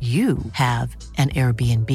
[0.00, 1.90] you have an Airbnb.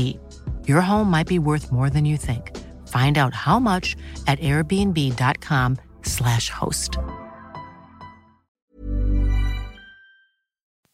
[0.68, 2.52] Your home might be worth more than you think.
[2.90, 3.96] Find out how much
[4.28, 6.92] at airbnb.com/slash host.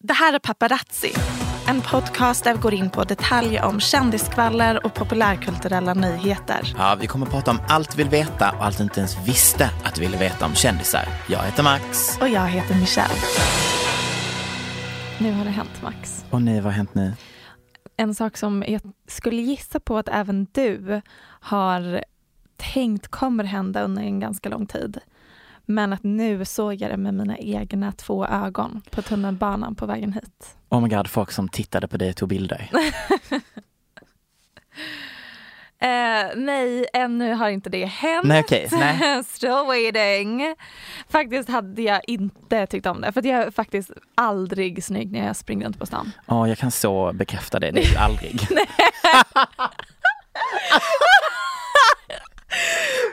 [0.04, 1.14] Det här är Paparazzi,
[1.68, 6.74] en podcast där vi går in på detaljer om kändiskvaller och populärkulturella nyheter.
[6.78, 9.28] Ja, vi kommer att prata om allt vi vill veta och allt du inte ens
[9.28, 11.06] visste att du ville veta om kändisar.
[11.28, 12.18] Jag heter Max.
[12.22, 13.14] Och jag heter Michelle.
[15.22, 16.26] Nu har det hänt Max.
[16.30, 17.14] Och ni, vad har hänt nu?
[17.98, 22.04] En sak som jag skulle gissa på att även du har
[22.58, 25.00] tänkt kommer hända under en ganska lång tid.
[25.66, 30.14] Men att nu såg jag det med mina egna två ögon på tunnelbanan på vägen
[30.14, 30.58] hit.
[30.70, 32.72] Oh my god, folk som tittade på dig och tog bilder.
[35.82, 38.28] Eh, nej, ännu har inte det hänt.
[38.28, 39.24] Nej, okej, nej.
[39.24, 40.56] Still waiting.
[41.10, 45.36] Faktiskt hade jag inte tyckt om det för jag är faktiskt aldrig snygg när jag
[45.36, 46.12] springer runt på stan.
[46.26, 47.72] Ja, jag kan så bekräfta det.
[47.72, 48.40] Det är aldrig.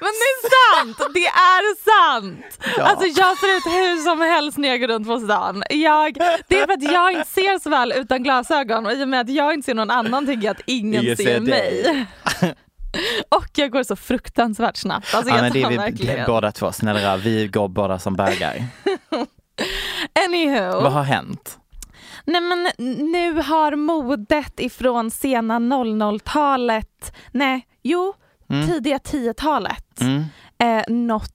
[0.00, 0.96] Men det är sant!
[1.14, 2.58] Det är sant!
[2.76, 2.82] Ja.
[2.84, 5.62] Alltså jag ser ut hur som helst när jag går runt på stan.
[5.70, 6.14] Jag,
[6.48, 9.20] det är för att jag inte ser så väl utan glasögon och i och med
[9.20, 12.06] att jag inte ser någon annan tycker jag att ingen, Ingen ser, ser mig.
[13.28, 15.14] och jag går så fruktansvärt snabbt.
[15.14, 16.26] Alltså Ja, jag men det är vi verkligen.
[16.26, 16.72] båda två.
[16.72, 18.64] Snälla vi går båda som bögar.
[20.26, 20.80] Anywho.
[20.82, 21.58] Vad har hänt?
[22.24, 22.68] Nej men
[23.12, 28.14] nu har modet ifrån sena 00-talet, nej jo,
[28.48, 28.66] Mm.
[28.66, 30.24] tidiga 10-talet Mm.
[30.58, 31.32] eh, nått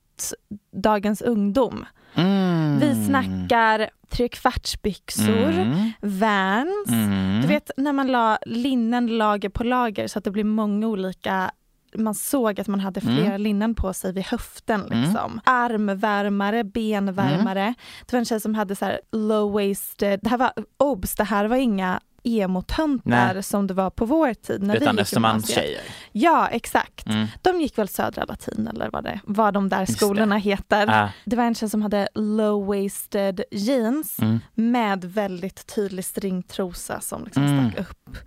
[0.74, 1.86] dagens ungdom.
[2.16, 2.80] Mm.
[2.80, 5.92] Vi snackar trekvartsbyxor, Mm.
[6.02, 7.42] Vans, Mm.
[7.42, 11.52] du vet när man la linnen lager på lager så att det blir många olika
[11.98, 13.42] man såg att man hade flera Mm.
[13.42, 14.82] linnen på sig vid höften.
[14.90, 15.42] Liksom.
[15.44, 17.62] Armvärmare, benvärmare.
[17.62, 17.74] Mm.
[18.06, 21.46] Det var en tjej som hade så här low-waisted, det här var, obs, det här
[21.46, 23.44] var inga emo-töntar Nej.
[23.44, 25.02] som det var på vår tid när vi Utan gick i gymnasiet.
[25.08, 25.82] Östermalmstjejer.
[26.12, 27.08] Ja, exakt.
[27.08, 27.28] Mm.
[27.42, 30.88] De gick väl Södra Latin eller vad, det, vad de där Just skolorna heter.
[30.90, 31.10] Ah.
[31.26, 34.40] Det var en tjej som hade low-waisted jeans Mm.
[34.56, 37.72] med väldigt tydlig stringtrosa som liksom Mm.
[37.72, 38.18] stack upp.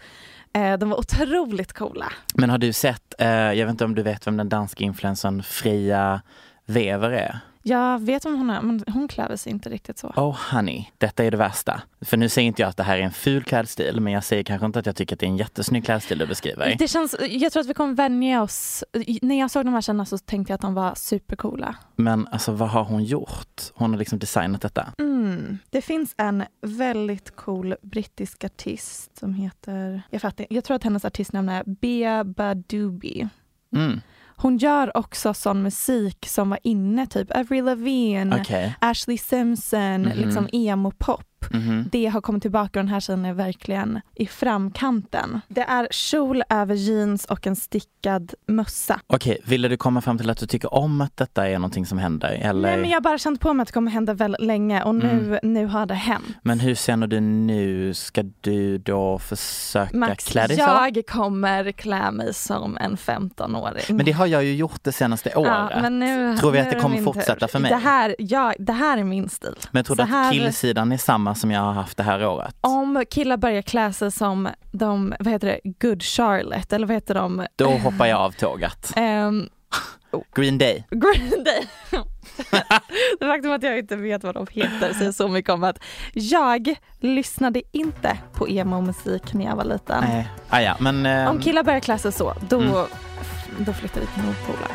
[0.56, 2.12] Eh, de var otroligt coola.
[2.34, 5.42] Men har du sett, eh, jag vet inte om du vet vem den danska influencern
[5.42, 6.22] Fria
[6.66, 7.38] Wever är?
[7.66, 10.08] Jag vet om hon är, men hon klär sig inte riktigt så.
[10.08, 11.82] Oh honey, detta är det värsta.
[12.00, 14.42] För nu säger inte jag att det här är en ful klädstil, men jag säger
[14.42, 16.76] kanske inte att jag tycker att det är en jättesnygg klädstil du beskriver.
[16.78, 18.84] Det känns, jag tror att vi kommer vänja oss.
[19.22, 21.76] När jag såg de här tjejerna så tänkte jag att de var supercoola.
[21.96, 23.62] Men alltså vad har hon gjort?
[23.74, 24.92] Hon har liksom designat detta.
[24.98, 25.58] Mm.
[25.70, 31.04] Det finns en väldigt cool brittisk artist som heter, jag, fattar, jag tror att hennes
[31.04, 33.28] artistnamn är Bea Badubi.
[33.76, 34.00] Mm.
[34.36, 38.74] Hon gör också sån musik som var inne, typ Avril Lavigne, Okej.
[38.80, 40.18] Ashley Simpson, Mhm.
[40.18, 41.24] liksom emo-pop.
[41.50, 41.88] Mhm.
[41.92, 45.40] Det har kommit tillbaka och den här tjejen är verkligen i framkanten.
[45.48, 49.00] Det är kjol över jeans och en stickad mössa.
[49.06, 51.98] Okej, ville du komma fram till att du tycker om att detta är någonting som
[51.98, 52.28] händer?
[52.42, 52.68] Eller?
[52.68, 54.94] Nej men jag har bara känt på mig att det kommer hända väldigt länge och
[54.94, 55.38] nu, Mm.
[55.54, 56.24] nu har det hänt.
[56.42, 57.94] Men hur känner du nu?
[57.94, 60.62] Ska du då försöka Max, klä dig så?
[60.62, 63.96] jag kommer klä mig som en 15-åring.
[63.96, 65.70] Men det har jag ju gjort det senaste året.
[65.82, 67.46] Ja, nu, Tror vi att det kommer fortsätta tur.
[67.46, 67.70] för mig?
[67.70, 69.54] Det här, ja, det här är min stil.
[69.70, 72.26] Men tror du Så här- att killsidan är samma som jag har haft det här
[72.26, 72.54] året.
[72.60, 77.14] Om killar börjar klä sig som de, vad heter det, Good Charlotte eller vad heter
[77.14, 77.46] de?
[77.56, 78.92] Då hoppar jag av tåget.
[78.96, 79.48] Ehm,
[80.34, 80.84] Green Day.
[80.90, 81.68] Green Day.
[83.20, 85.78] det faktum att jag inte vet vad de heter säger så mycket om att
[86.12, 90.04] jag lyssnade inte på emo-musik när jag var liten.
[90.08, 91.06] Nej, ah, ja, men...
[91.06, 92.86] ehm, Om killar börjar klä sig så, då, Mm.
[93.58, 94.70] då flyttar vi till Nordpolar.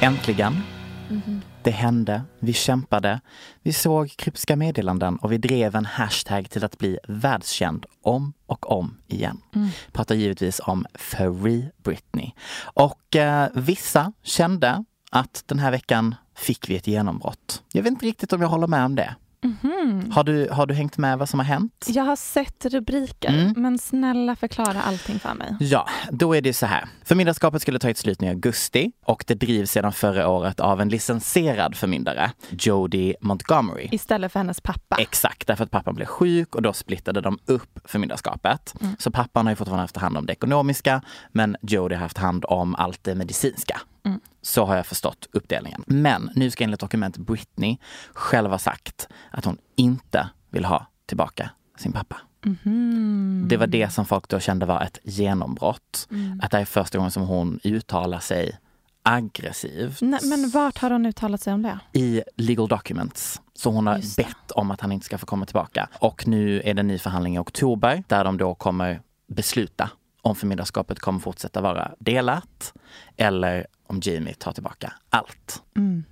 [0.00, 0.62] Äntligen.
[1.08, 1.42] Mhm.
[1.66, 3.20] Det hände, vi kämpade,
[3.62, 8.70] vi såg kryptiska meddelanden och vi drev en hashtag till att bli världskänd om och
[8.70, 9.40] om igen.
[9.54, 9.68] Mm.
[9.92, 12.30] Pratar givetvis om Free Britney.
[12.58, 17.62] Och eh, vissa kände att den här veckan fick vi ett genombrott.
[17.72, 19.14] Jag vet inte riktigt om jag håller med om det.
[19.44, 20.10] Mhm.
[20.10, 21.86] Har du, har du hängt med vad som har hänt?
[21.88, 23.52] Jag har sett rubriker, Mm.
[23.62, 25.56] men snälla förklara allting för mig.
[25.60, 26.84] Ja, då är det så här.
[27.04, 30.80] Förmyndarskapet skulle ta ett slut nu i augusti och det drivs sedan förra året av
[30.80, 33.88] en licensierad förmyndare, Jodie Montgomery.
[33.92, 34.96] Istället för hennes pappa.
[34.98, 38.74] Exakt, därför att pappan blev sjuk och då splittade de upp förmyndarskapet.
[38.80, 38.96] Mm.
[38.98, 41.02] Så pappan har ju fortfarande haft hand om det ekonomiska
[41.32, 43.80] men Jodie har haft hand om allt det medicinska.
[44.06, 44.20] Mm.
[44.42, 45.84] Så har jag förstått uppdelningen.
[45.86, 47.76] Men nu ska enligt dokument Britney
[48.12, 52.16] själv ha sagt att hon inte vill ha tillbaka sin pappa.
[52.44, 53.44] Mhm.
[53.48, 56.08] Det var det som folk då kände var ett genombrott.
[56.10, 56.40] Mm.
[56.42, 58.58] Att det är första gången som hon uttalar sig
[59.02, 61.78] aggressivt Nej, men vart har hon uttalat sig om det?
[61.92, 63.40] i legal documents.
[63.54, 65.88] Så hon har bett om att han inte ska få komma tillbaka.
[65.98, 69.90] Och nu är det en ny förhandling i oktober där de då kommer besluta
[70.26, 72.74] om förmyndarskapet kommer fortsätta vara delat
[73.16, 75.62] eller om Jamie tar tillbaka allt.
[75.76, 76.04] Mm.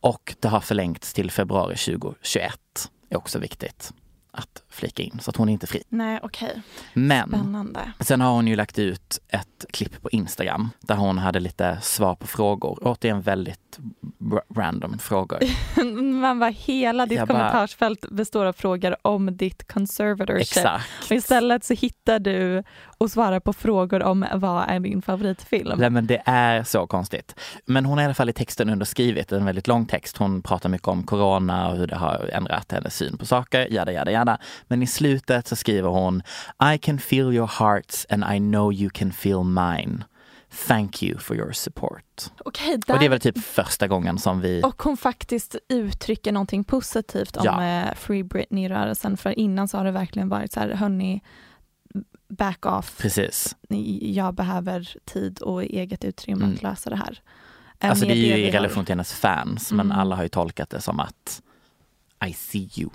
[0.00, 2.60] Och det har förlängts till februari 2021.
[3.08, 3.92] är också viktigt
[4.30, 5.82] att flika in så att hon är inte fri.
[5.88, 6.62] Nej, okej.
[6.94, 7.80] Men Spännande.
[8.00, 12.14] Sen har hon ju lagt ut ett klipp på Instagram där hon hade lite svar
[12.14, 12.78] på frågor.
[12.82, 13.78] Återigen väldigt
[14.56, 15.38] random frågor.
[16.20, 20.40] Man bara, hela ditt Jag bara- kommentarsfält består av frågor om ditt conservatorship.
[20.40, 20.84] Exakt.
[21.10, 22.62] Och istället så hittar du
[22.98, 25.78] och svarar på frågor om vad är din favoritfilm.
[25.78, 27.34] Nej, men det är så konstigt.
[27.66, 30.16] Men hon har i alla fall i texten underskrivit en väldigt lång text.
[30.16, 33.92] Hon pratar mycket om corona och hur det har ändrat hennes syn på saker, jada,
[33.92, 34.38] jada, jada.
[34.72, 36.22] Men i slutet så skriver hon
[36.74, 40.04] I can feel your hearts and I know you can feel mine.
[40.68, 42.30] Thank you for your support.
[42.44, 42.94] Okej, där...
[42.94, 44.62] Och det är väl typ första gången som vi...
[44.64, 47.64] Och hon faktiskt uttrycker någonting positivt om Ja.
[47.64, 49.16] eh, Free Britney-rörelsen.
[49.16, 51.22] För innan så har det verkligen varit så här, hörni,
[52.28, 52.98] back off.
[52.98, 53.56] Precis.
[54.00, 56.54] Jag behöver tid och eget utrymme Mm.
[56.56, 57.20] att lösa det här.
[57.78, 59.98] Eh, Alltså det är ju i relation till hennes fans, men Mm.
[59.98, 61.42] alla har ju tolkat det som att
[62.28, 62.90] I see you.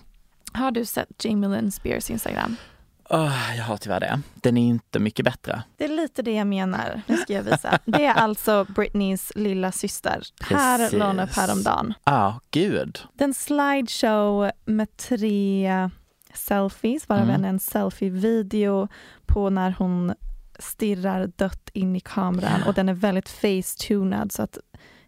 [0.57, 2.56] Har du sett Jamie Lynn Spears Instagram?
[3.09, 4.19] Åh, jag har tyvärr det.
[4.36, 5.63] Den är inte mycket bättre.
[5.77, 7.01] Det är lite det jag menar.
[7.07, 7.80] Nu ska jag visa.
[7.86, 10.21] Det är alltså Britneys lilla syster.
[10.50, 11.00] Här Precis.
[11.00, 11.94] la hon upp häromdagen.
[12.04, 13.00] Ah, gud.
[13.13, 15.89] Det är en slideshow med tre
[16.33, 17.45] selfies, varav Mm.
[17.45, 18.88] en selfie-video
[19.25, 20.13] på när hon
[20.59, 24.57] stirrar dött in i kameran och den är väldigt face-tunad så att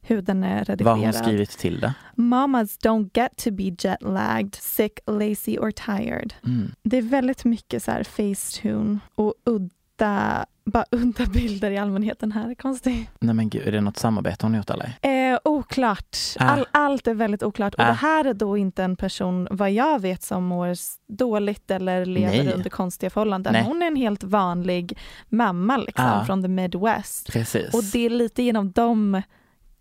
[0.10, 1.16] huden är Vad har hon redigerad.
[1.26, 1.94] skrivit till det?
[2.16, 6.34] Mamas don't get to be jet-lagged, sick, lazy or tired.
[6.46, 6.72] Mm.
[6.84, 12.20] Det är väldigt mycket så här facetune och udda, bara udda bilder i allmänhet.
[12.20, 13.10] Den här är konstig.
[13.20, 14.94] Nej men gud, är det något samarbete hon gjort eller?
[15.02, 16.18] Eh, oklart.
[16.40, 16.46] Ah.
[16.46, 17.74] All, allt är väldigt oklart.
[17.76, 17.88] Och Ah.
[17.88, 20.74] det här är då inte en person, vad jag vet, som mår
[21.08, 22.54] dåligt eller lever Nej.
[22.54, 23.54] under konstiga förhållanden.
[23.54, 23.64] Nej.
[23.64, 24.98] Hon är en helt vanlig
[25.30, 26.26] mamma liksom, Ah.
[26.26, 27.32] från the Midwest.
[27.32, 27.74] Precis.
[27.74, 29.22] Och det är lite genom de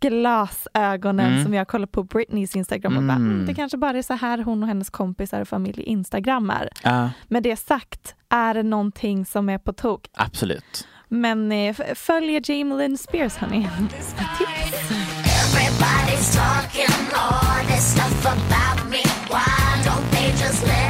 [0.00, 1.45] glasögonen Mm.
[1.45, 3.31] som jag kollar på Britneys Instagram och bara, Mm.
[3.33, 6.69] mm, det kanske bara är så här hon och hennes kompisar och familj instagrammar.
[6.83, 10.07] Ja, Med det sagt är det någonting som är på tok.
[10.14, 10.87] absolut.
[11.09, 13.69] Men eh, följ Jamie Lynn Spears hörni.
[15.26, 19.02] Everybody's talking all this stuff about me.
[19.31, 20.88] Why don't they just let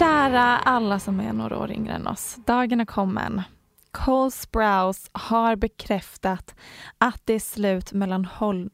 [0.00, 2.36] Kära alla som är några år yngre än oss.
[2.46, 3.42] Dagen är kommen.
[3.90, 6.54] Cole Sprouse har bekräftat
[6.98, 8.70] att det är slut mellan Hol...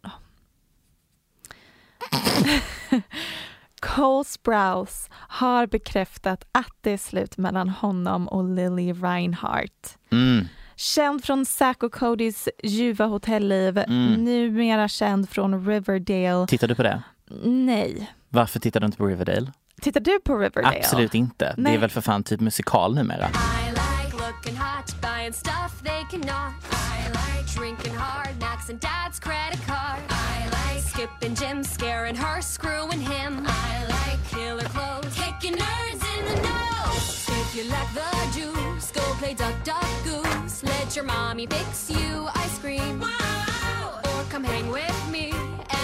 [3.80, 9.98] Cole Sprouse har bekräftat att det är slut mellan honom och Lily Reinhardt.
[10.12, 10.44] Mm.
[10.76, 14.24] Känd från Zack och Codys ljuva hotellliv, Mm.
[14.24, 16.46] numera känd från Riverdale.
[16.46, 17.02] Tittar du på det?
[17.44, 18.10] Nej.
[18.28, 19.52] Varför tittar du inte på Riverdale?
[19.82, 20.78] Tittar du på Riverdale?
[20.78, 21.44] Absolut inte.
[21.44, 21.74] Det Nej.
[21.74, 23.28] är väl för fan typ musikal numera.
[23.28, 26.52] I like looking hot buying stuff they cannot.
[26.72, 29.98] I like drinking hard, maxing dad's credit card.
[30.10, 33.46] I like skipping gym, scaring her, screwing him.
[33.46, 37.28] I like killer clothes, kicking nerds in the nose.
[37.28, 40.62] If you lack the juice, go play duck, duck, goose.
[40.62, 43.02] Let your mommy fix you ice cream.
[43.02, 45.32] Or come hang with me,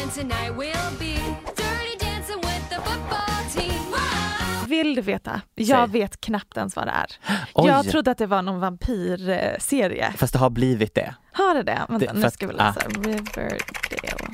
[0.01, 1.17] and tonight will be
[4.69, 5.41] Vill du veta?
[5.55, 6.01] Jag Säg.
[6.01, 7.07] vet knappt ens vad det är.
[7.55, 7.69] Oj.
[7.69, 10.13] Jag trodde att det var någon vampyrserie.
[10.17, 11.15] Fast det har blivit det.
[11.33, 11.81] Har det det?
[11.89, 12.65] Vänta, Det- nu ska vi att- ah.
[12.65, 13.01] läsa.
[13.01, 14.32] Riverdale.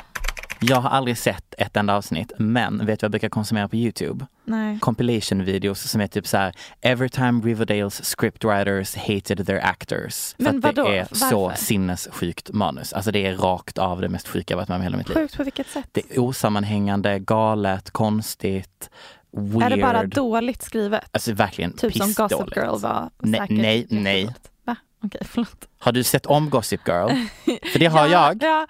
[0.60, 3.76] Jag har aldrig sett ett enda avsnitt, men vet du vad jag brukar konsumera på
[3.76, 4.26] Youtube?
[4.44, 4.78] Nej.
[4.80, 10.34] Compilation videos som är typ så här Every time Riverdales scriptwriters hated their actors.
[10.34, 11.64] För Men att det är så Varför?
[11.64, 12.92] sinnessjukt manus.
[12.92, 15.14] Alltså det är rakt av det mest sjuka jag varit med om hela mitt liv.
[15.14, 15.88] Sjukt på vilket sätt?
[15.92, 18.90] Det är osammanhängande, galet, konstigt,
[19.36, 19.62] weird.
[19.62, 21.04] Är det bara dåligt skrivet?
[21.10, 22.56] Alltså verkligen Typ som Gossip pissdåligt.
[22.56, 24.34] Girl var Nej, nej, nej.
[24.64, 24.76] Va?
[25.04, 25.68] Okej, förlåt.
[25.78, 27.08] Har du sett om Gossip Girl?
[27.72, 28.42] För det har ja, jag.
[28.42, 28.66] Ja,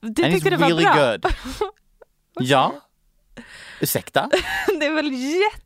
[0.00, 0.94] du And tyckte det var really bra.
[1.12, 1.26] good.
[2.40, 2.74] Ja.
[3.80, 4.28] Ursäkta?
[4.80, 5.10] det är väl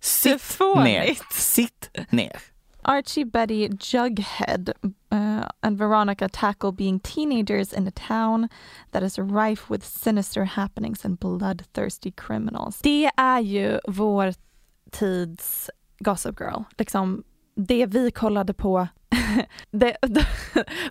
[0.00, 0.30] Sitt ner.
[0.32, 1.32] jättefånigt.
[1.32, 2.36] Sitt ner.
[2.82, 4.72] Archie, Betty, Jughead
[5.12, 8.48] uh, and Veronica tackle being teenagers in a town
[8.90, 12.78] that is rife with sinister happenings and bloodthirsty criminals.
[12.82, 14.34] Det är ju vår
[14.90, 16.62] tids Gossip Girl.
[16.78, 17.24] Liksom
[17.56, 18.88] det vi kollade på.
[19.70, 20.24] det, de,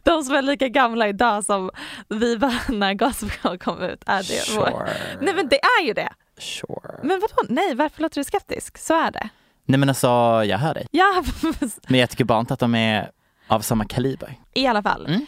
[0.03, 1.71] de som är lika gamla idag som
[2.07, 4.03] vi var när Gossip Girl kom ut.
[4.05, 4.65] Är det vår.
[4.65, 5.17] Sure.
[5.21, 6.09] Nej men det är ju det.
[6.37, 6.99] Sure.
[7.03, 7.35] Men vadå?
[7.49, 8.77] Nej, varför låter du skeptisk?
[8.77, 9.29] Så är det.
[9.65, 10.07] Nej men alltså,
[10.45, 10.87] jag hör dig.
[10.91, 11.23] Ja,
[11.87, 13.11] Men jag tycker bara inte att de är
[13.47, 14.35] av samma kaliber.
[14.53, 15.05] i alla fall.
[15.05, 15.25] Mm.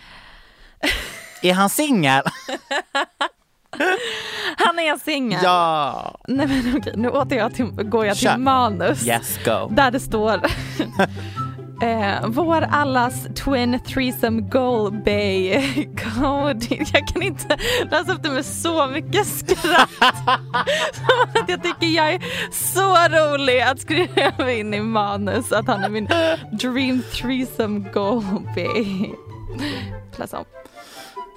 [1.41, 2.23] Är han singel?
[4.57, 5.39] Han är singel.
[5.43, 6.17] ja!
[6.27, 8.37] Nej men okej, nu åter jag till, går jag till Kör.
[8.37, 9.07] manus.
[9.07, 9.67] Yes, go.
[9.71, 10.41] Där det står
[11.85, 16.65] eh, Vår allas twin threesome goal bay code.
[16.93, 17.57] Jag kan inte
[17.91, 19.89] läsa upp det med så mycket skratt.
[20.93, 25.83] Som att jag tycker jag är så rolig att skriva in i manus att han
[25.83, 26.07] är min
[26.51, 28.23] dream threesome goal
[28.55, 29.09] bay.
[30.31, 30.45] Om.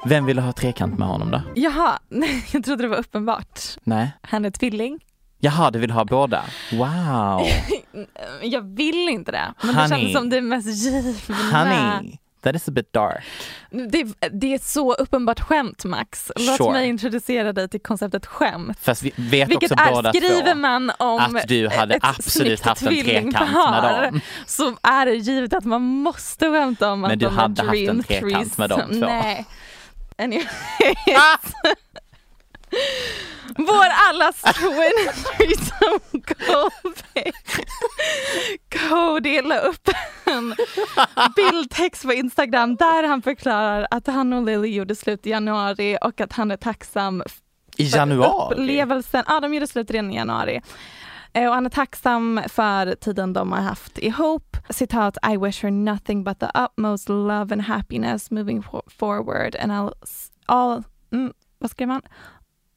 [0.04, 1.40] Vem vill ha trekant med honom då?
[1.54, 1.98] Jaha,
[2.52, 3.60] jag trodde det var uppenbart.
[3.84, 4.10] Nej.
[4.22, 5.00] Han är tvilling.
[5.40, 6.44] Jaha, du vill ha båda?
[6.72, 7.46] Wow!
[8.42, 9.52] Jag vill inte det.
[9.62, 10.00] Men det Honey.
[10.00, 11.36] känns som det mest givna.
[11.52, 13.24] Honey, that is a bit dark.
[13.70, 16.32] Det, det är ett så uppenbart skämt Max.
[16.36, 16.72] Låt Sure.
[16.72, 18.78] mig introducera dig till konceptet skämt.
[18.82, 22.04] Fast vi vet Vilket också är, båda skriver två man om att du hade ett
[22.04, 23.32] absolut haft en trekant
[23.70, 24.20] med dem.
[24.46, 27.66] Så är det givet att man måste skämta om Men att du de hade är
[27.66, 29.00] haft en trekant med de threesome.
[29.00, 29.06] två.
[29.06, 29.46] Nej.
[30.18, 30.46] Anyways.
[33.56, 37.32] Vår allas twin threesome Cody.
[38.88, 39.88] Cody la upp
[40.24, 40.54] en
[41.36, 46.20] bildtext på Instagram där han förklarar att han och Lily gjorde slut i januari och
[46.20, 47.22] att han är tacksam
[47.76, 48.54] I januari?
[48.54, 49.24] upplevelsen.
[49.26, 50.60] Ja, de gjorde slut redan i januari.
[51.32, 54.56] Eh, Och han är tacksam för tiden de har haft ihop.
[54.70, 59.72] Citat, I wish her nothing but the utmost love and happiness moving for- forward and
[59.72, 59.92] I'll,
[60.46, 60.82] all,
[61.12, 62.02] mm, vad skrev han?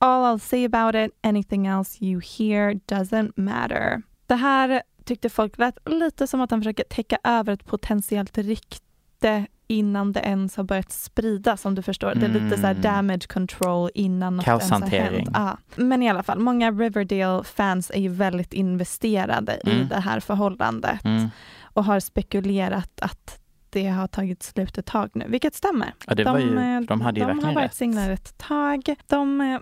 [0.04, 4.02] All I'll say about it, anything else you hear doesn't matter.
[4.28, 9.46] Det här tyckte folk lät lite som att han försöker täcka över ett potentiellt rykte
[9.68, 12.16] innan det ens har börjat spridas om du förstår.
[12.16, 12.82] Det är lite så här Mm.
[12.82, 15.30] damage control innan något ens har hänt.
[15.34, 15.58] Ja.
[15.76, 19.88] Men i alla fall, många Riverdale-fans är ju väldigt investerade i Mm.
[19.88, 21.30] det här förhållandet Mm.
[21.64, 23.40] och har spekulerat att
[23.70, 25.94] det har tagit slut ett tag nu, vilket stämmer.
[26.08, 28.96] Ja, var ju, eh, de hade ju de har varit singlar ett tag.
[29.08, 29.60] De eh,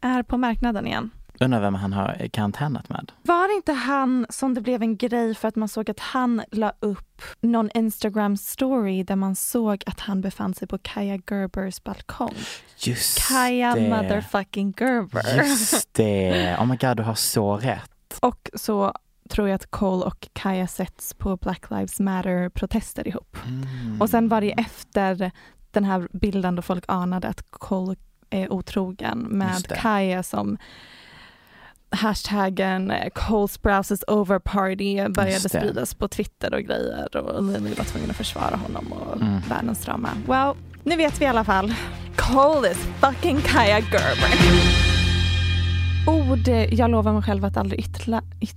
[0.00, 1.10] är på marknaden igen.
[1.40, 3.12] Undrar vem han har karantänat med?
[3.22, 6.42] Var det inte han som det blev en grej för att man såg att han
[6.50, 11.82] la upp någon Instagram story där man såg att han befann sig på Kaja Gerbers
[11.82, 12.34] balkong?
[12.78, 13.88] Just Kaja det.
[13.88, 15.36] motherfucking Gerber.
[15.36, 16.56] Just det.
[16.60, 18.18] Oh my god, du har så rätt.
[18.20, 18.94] Och så
[19.28, 23.36] tror jag att Cole och Kaja sätts på Black Lives Matter-protester ihop.
[23.46, 24.02] Mm.
[24.02, 25.32] Och sen var det efter
[25.70, 27.96] den här bilden då folk anade att Cole
[28.30, 29.72] är otrogen med.
[29.78, 30.58] Kaja som
[31.90, 37.84] hashtaggen eh, Cole Sprouses over party började spridas på Twitter och grejer och Lily var
[37.84, 39.40] tvungen att försvara honom och Mm.
[39.48, 40.08] världens drama.
[40.26, 41.74] Well, nu vet vi i alla fall.
[42.16, 44.30] Cole is fucking Kaja Gerber.
[46.06, 48.22] Ord jag lovar mig själv att aldrig yttra...
[48.40, 48.56] Yt,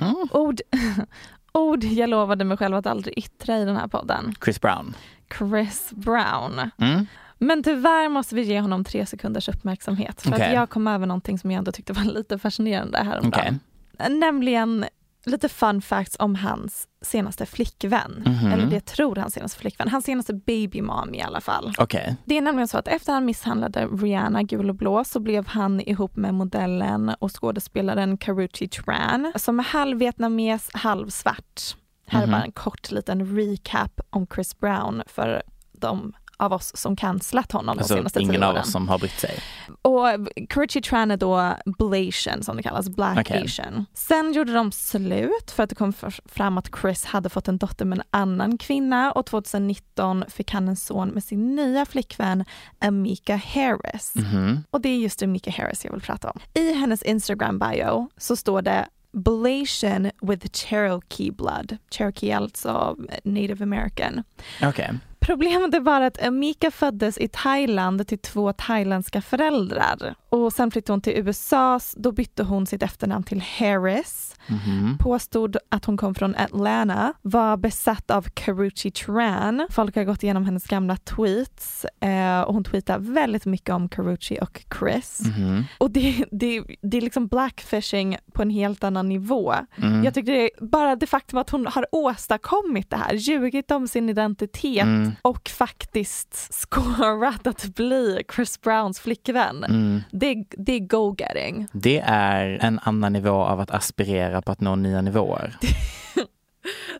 [0.00, 0.16] Mm.
[0.32, 0.60] ord,
[1.52, 4.34] ord jag lovade mig själv att aldrig yttra i den här podden.
[4.44, 4.94] Chris Brown.
[5.38, 6.70] Chris Brown.
[6.78, 7.06] Mm.
[7.38, 10.22] Men tyvärr måste vi ge honom tre sekunders uppmärksamhet.
[10.22, 10.46] För Okej.
[10.46, 13.60] att jag kom över någonting som jag ändå tyckte var lite fascinerande häromdagen.
[13.98, 14.10] Okej.
[14.10, 14.84] Nämligen
[15.24, 18.22] lite fun facts om hans senaste flickvän.
[18.26, 18.52] Mhm.
[18.52, 19.88] Eller det tror hans senaste flickvän.
[19.88, 21.72] Hans senaste baby mom i alla fall.
[21.78, 22.16] Okej.
[22.24, 25.80] Det är nämligen så att efter han misshandlade Rihanna gul och blå så blev han
[25.80, 31.76] ihop med modellen och skådespelaren Karrueche Tran som är halvvietnames, halvsvart.
[32.06, 32.32] Här är Mhm.
[32.32, 35.42] bara en kort liten recap om Chris Brown för
[35.72, 38.62] de av oss som cancelat honom de Alltså senaste ingen tio av åren.
[38.62, 39.38] oss som har brytt sig.
[39.82, 40.06] Och
[40.48, 43.42] Karrueche Tran är då Blasian som det kallas, Black Okej.
[43.44, 43.86] Asian.
[43.94, 45.92] Sen gjorde de slut för att det kom
[46.26, 50.68] fram att Chris hade fått en dotter med en annan kvinna och 2019 fick han
[50.68, 52.44] en son med sin nya flickvän
[52.78, 54.12] Amika Harris.
[54.14, 54.64] Mhm.
[54.70, 56.40] Och det är just Amika Harris jag vill prata om.
[56.54, 61.76] I hennes Instagram bio så står det Blasian with Cherokee blood.
[61.90, 64.22] Cherokee alltså native american.
[64.62, 64.90] Okej.
[65.20, 70.14] Problemet är bara att Amika föddes i Thailand till två thailändska föräldrar.
[70.28, 74.34] Och sen flyttade hon till USA, då bytte hon sitt efternamn till Harris.
[74.46, 74.98] Mhm.
[74.98, 79.66] Påstod att hon kom från Atlanta, var besatt av Karrueche Tran.
[79.70, 84.38] Folk har gått igenom hennes gamla tweets eh, och hon tweetar väldigt mycket om Karrueche
[84.40, 85.20] och Chris.
[85.20, 85.64] Mhm.
[85.78, 89.54] Och det, det, det är liksom blackfishing på en helt annan nivå.
[89.76, 90.04] Mm.
[90.04, 94.08] Jag tycker det bara det faktum att hon har åstadkommit det här, ljugit om sin
[94.08, 95.16] identitet Mm.
[95.22, 99.64] och faktiskt scorat att bli Chris Browns flickvän.
[99.64, 100.02] Mm.
[100.10, 101.66] Det, det är go-getting.
[101.72, 105.56] Det är en annan nivå av att aspirera på att nå nya nivåer.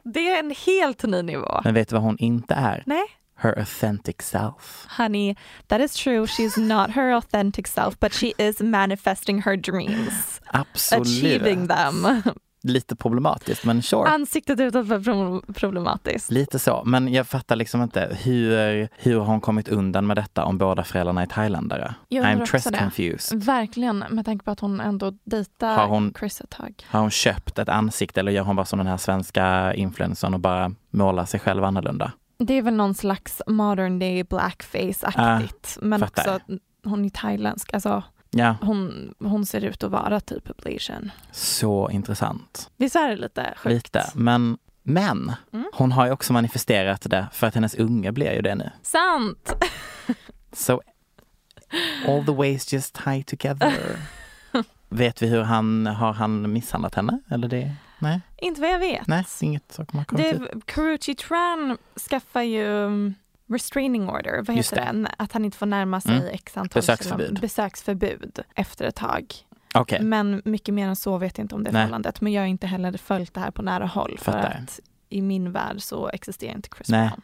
[0.05, 1.61] Det är en helt ny nivå.
[1.65, 2.83] Men vet du vad hon inte är?
[2.87, 3.05] Nej.
[3.37, 4.87] Her authentic self.
[4.99, 5.37] Honey,
[5.67, 6.27] that is true.
[6.27, 10.41] She's not her authentic self, but she is manifesting her dreams.
[10.47, 11.07] Absolut.
[11.07, 12.23] Achieving them.
[12.63, 14.09] Lite problematiskt men sure.
[14.09, 16.31] Ansiktet utåt var pro- problematiskt.
[16.31, 20.45] Lite så, men jag fattar liksom inte hur, hur har hon kommit undan med detta
[20.45, 21.95] om båda föräldrarna är thailändare?
[22.11, 22.79] I'm trust det.
[22.79, 23.43] confused.
[23.45, 26.75] Verkligen, med tanke på att hon ändå dejtar Har hon- Chris ett tag.
[26.91, 30.41] Har hon köpt ett ansikte eller gör hon bara som den här svenska influencern och
[30.41, 32.13] bara målar sig själv annorlunda?
[32.39, 35.79] Det är väl någon slags modern day blackface-aktigt.
[35.83, 36.35] men Ah, fattar.
[36.37, 37.75] också hon är thailändsk.
[37.75, 41.11] Alltså, Ja, hon, hon ser ut att vara typ ablation.
[41.33, 42.71] så intressant.
[42.77, 43.75] Visst är det lite sjukt?
[43.75, 44.11] Lite.
[44.15, 45.67] Men, men Mm.
[45.75, 48.71] hon har ju också manifesterat det för att hennes unge blir ju det nu.
[48.83, 49.65] Sant!
[50.53, 50.81] So
[52.07, 53.73] all the ways just tie together.
[54.89, 57.21] Vet vi hur han, har han misshandlat henne?
[57.31, 57.75] Eller det?
[57.99, 59.07] Nej, Inte vad jag vet.
[59.07, 60.41] nej, inget som har kommit ut.
[60.53, 61.79] Det, Karrueche Tran
[62.11, 62.89] skaffar ju
[63.49, 65.09] restraining order, vad heter den?
[65.19, 66.29] Att han inte får närma sig Mm.
[66.33, 67.41] x antal Besöksförbud.
[67.41, 69.35] besöksförbud efter ett tag.
[69.75, 71.81] Okej, Men mycket mer än så vet jag inte om det Nej.
[71.83, 72.21] förhållandet.
[72.21, 74.19] Men jag har inte heller följt det här på nära håll.
[74.19, 74.61] För Fattar.
[74.63, 77.09] att i min värld så existerar inte Chris Nej.
[77.09, 77.21] Brown.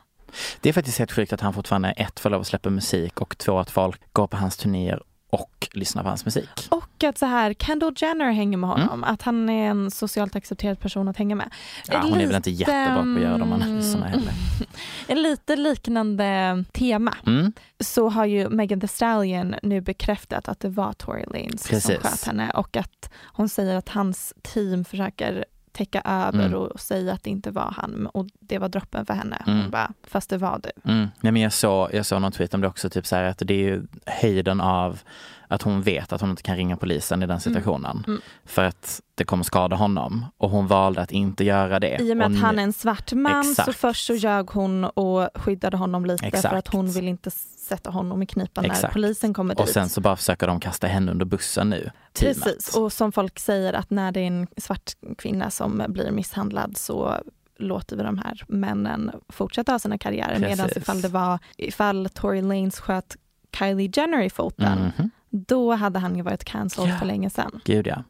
[0.60, 3.38] det är faktiskt helt sjukt att han fortfarande ett får lov att släppa musik och
[3.38, 5.02] två att folk går på hans turnéer
[5.34, 6.48] och lyssnar på hans musik.
[6.70, 9.04] Och att så här, Kendall Jenner hänger med honom.
[9.04, 11.50] Att han är en socialt accepterad person att hänga med.
[11.88, 12.00] Mm.
[12.02, 14.32] Ja, hon är väl inte Lite, jättebra på att göra de analyserna heller.
[15.06, 17.52] En lite liknande tema Mm.
[17.80, 21.98] så har ju Megan Thee Stallion nu bekräftat att det var Tory Lanez som Precis.
[21.98, 25.44] sköt henne och att hon säger att hans team försöker
[25.74, 26.54] täcka över Mm.
[26.58, 29.42] och säga att det inte var han och det var droppen för henne.
[29.46, 29.60] Mm.
[29.60, 30.92] Hon bara, fast det var du.
[30.92, 31.08] Mm.
[31.20, 33.38] Nej, men jag, såg, jag såg någon tweet om det också, typ så här, att
[33.38, 35.00] det är ju höjden av
[35.48, 38.04] att hon vet att hon inte kan ringa polisen i den situationen.
[38.06, 38.20] Mm.
[38.44, 40.26] För att det kommer skada honom.
[40.36, 41.98] Och hon valde att inte göra det.
[42.00, 43.78] I och med Och att han är en svart man så Exakt.
[43.78, 46.54] först så ljög hon och skyddade honom lite för Exakt.
[46.54, 47.30] att hon vill inte
[47.64, 49.74] sätta honom i knipa när polisen kommer Och dit.
[49.74, 51.90] sen så bara försöker de kasta henne under bussen nu.
[52.12, 52.42] Teamet.
[52.44, 56.76] Precis, och som folk säger att när det är en svart kvinna som blir misshandlad
[56.76, 57.16] så
[57.58, 60.38] låter vi de här männen fortsätta ha sina karriärer.
[60.38, 63.16] Medan ifall det var, ifall Tory Lanez sköt
[63.58, 65.10] Kylie Jenner i foten, Mhm.
[65.30, 66.98] då hade han ju varit cancelled Ja.
[66.98, 67.60] för länge sedan.
[67.64, 68.02] Gud ja.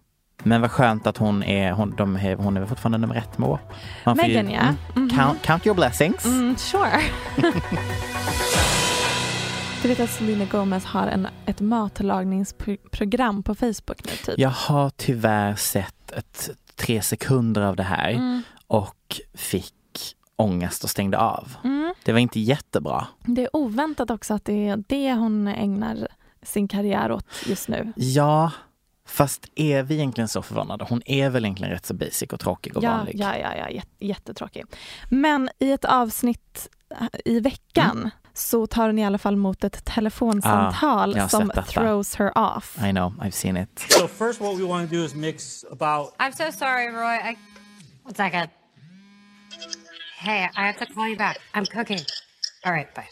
[0.42, 3.38] Men vad skönt att hon är, hon, de, är- hon är fortfarande nummer ett
[4.16, 4.60] med ju- Megan ja.
[4.60, 5.10] mm, Mhm.
[5.10, 6.24] count, count your blessings.
[6.24, 7.00] Mm, sure.
[9.84, 14.38] du vet att Selena Gomez har en, ett matlagningsprogram på Facebook nu typ?
[14.38, 18.42] Jag har tyvärr sett ett, tre sekunder av det här Mm.
[18.66, 19.74] och fick
[20.36, 21.56] ångest och stängde av.
[21.64, 21.94] Mm.
[22.04, 23.06] Det var inte jättebra.
[23.26, 26.08] Det är oväntat också att det är det hon ägnar
[26.42, 27.92] sin karriär åt just nu.
[27.96, 28.50] Ja,
[29.08, 30.86] fast är vi egentligen så förvånade?
[30.88, 33.14] Hon är väl egentligen rätt så basic och tråkig och Ja, vanlig.
[33.20, 34.64] ja, ja, ja jät- jättetråkig.
[35.10, 36.68] Men i ett avsnitt
[37.24, 41.18] i veckan så tar hon i alla fall emot ett telefonsamtal.
[41.18, 42.76] Ah, som throws her off.
[42.82, 43.78] I know, I've seen it.
[43.88, 47.30] So first, what we want to do is mix about I'm so sorry, Roy.
[47.30, 47.36] I.
[48.04, 48.48] One second.
[50.18, 51.38] Hey, I have to call you back.
[51.54, 52.00] I'm cooking.
[52.64, 53.08] All right, bye.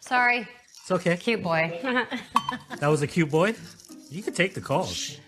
[0.00, 0.46] Sorry,
[0.82, 1.16] It's okay.
[1.16, 1.80] cute boy.
[2.80, 3.54] That was a cute boy.
[4.10, 5.18] You can take the calls.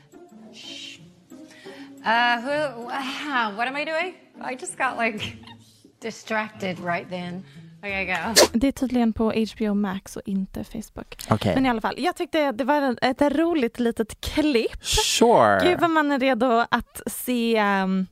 [2.04, 2.84] Uh, who?
[2.86, 4.14] Wow, what am I doing?
[4.40, 5.36] I just got like
[6.00, 7.44] distracted right then.
[7.82, 8.34] Okay, go.
[8.52, 11.16] Det är tydligen på HBO Max och inte Facebook.
[11.30, 11.54] Okej.
[11.54, 14.84] Men i alla fall, jag tyckte det var ett roligt litet klipp.
[14.84, 15.60] Sure.
[15.62, 18.06] Gud vad man är redo att se um,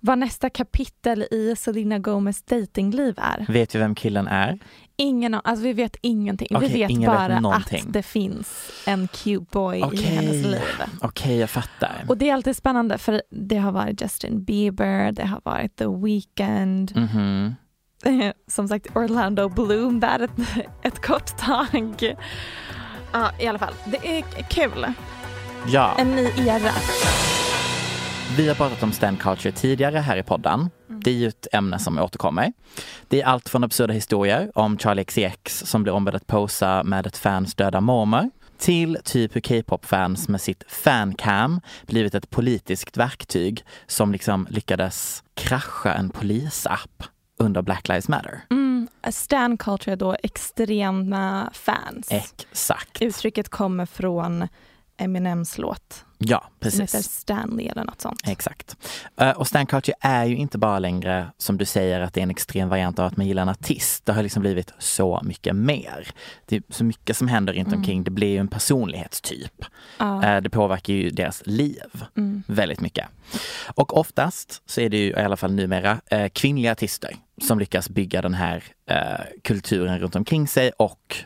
[0.00, 3.46] vad nästa kapitel i Selena Gomez datingliv är.
[3.48, 4.58] Vet vi vem killen är?
[4.96, 6.48] Ingen, alltså vi vet ingenting.
[6.56, 7.82] Okej, vi vet vet bara någonting.
[7.86, 9.98] att det finns en cute boy i Okej.
[10.02, 10.60] hennes liv.
[11.00, 12.04] Okej, jag fattar.
[12.08, 15.86] Och det är alltid spännande för det har varit Justin Bieber, det har varit The
[15.86, 17.54] Weeknd, Mhm.
[18.46, 20.30] som sagt Orlando Bloom där ett,
[20.82, 22.16] ett kort tag.
[23.12, 23.74] Ja, i alla fall.
[23.84, 24.86] Det är kul.
[25.66, 25.94] Ja.
[25.98, 26.72] En ny era.
[28.36, 30.70] Vi har pratat om stand culture tidigare här i podden.
[30.86, 32.52] Det är ju ett ämne som återkommer.
[33.08, 37.06] Det är allt från absurda historier om Charlie XCX som blir ombedd att posa med
[37.06, 43.64] ett fans döda mormor till typ hur K-pop-fans med sitt fancam blivit ett politiskt verktyg
[43.86, 47.04] som liksom lyckades krascha en polisapp
[47.40, 48.40] under Black Lives Matter.
[48.50, 52.08] Mm, stan culture är då extrema fans.
[52.10, 53.02] Exakt.
[53.02, 54.48] Uttrycket kommer från
[55.00, 57.12] Eminems låt Ja, som heter precis.
[57.12, 58.20] Stanley eller något sånt.
[58.28, 58.76] Exakt.
[59.20, 62.22] Eh, Och stand culture är ju inte bara längre, som du säger, att det är
[62.22, 64.06] en extrem variant av att man gillar en artist.
[64.06, 66.08] Det har liksom blivit så mycket mer.
[66.46, 68.04] Det är så mycket som händer runt omkring.
[68.04, 69.64] Det blir ju en personlighetstyp.
[69.98, 70.24] Ja.
[70.24, 72.42] Eh, Det påverkar ju deras liv Mm.
[72.46, 73.06] väldigt mycket.
[73.74, 77.88] Och oftast så är det ju i alla fall numera eh, kvinnliga artister som lyckas
[77.88, 78.62] bygga den här
[79.42, 81.16] kulturen runt omkring sig och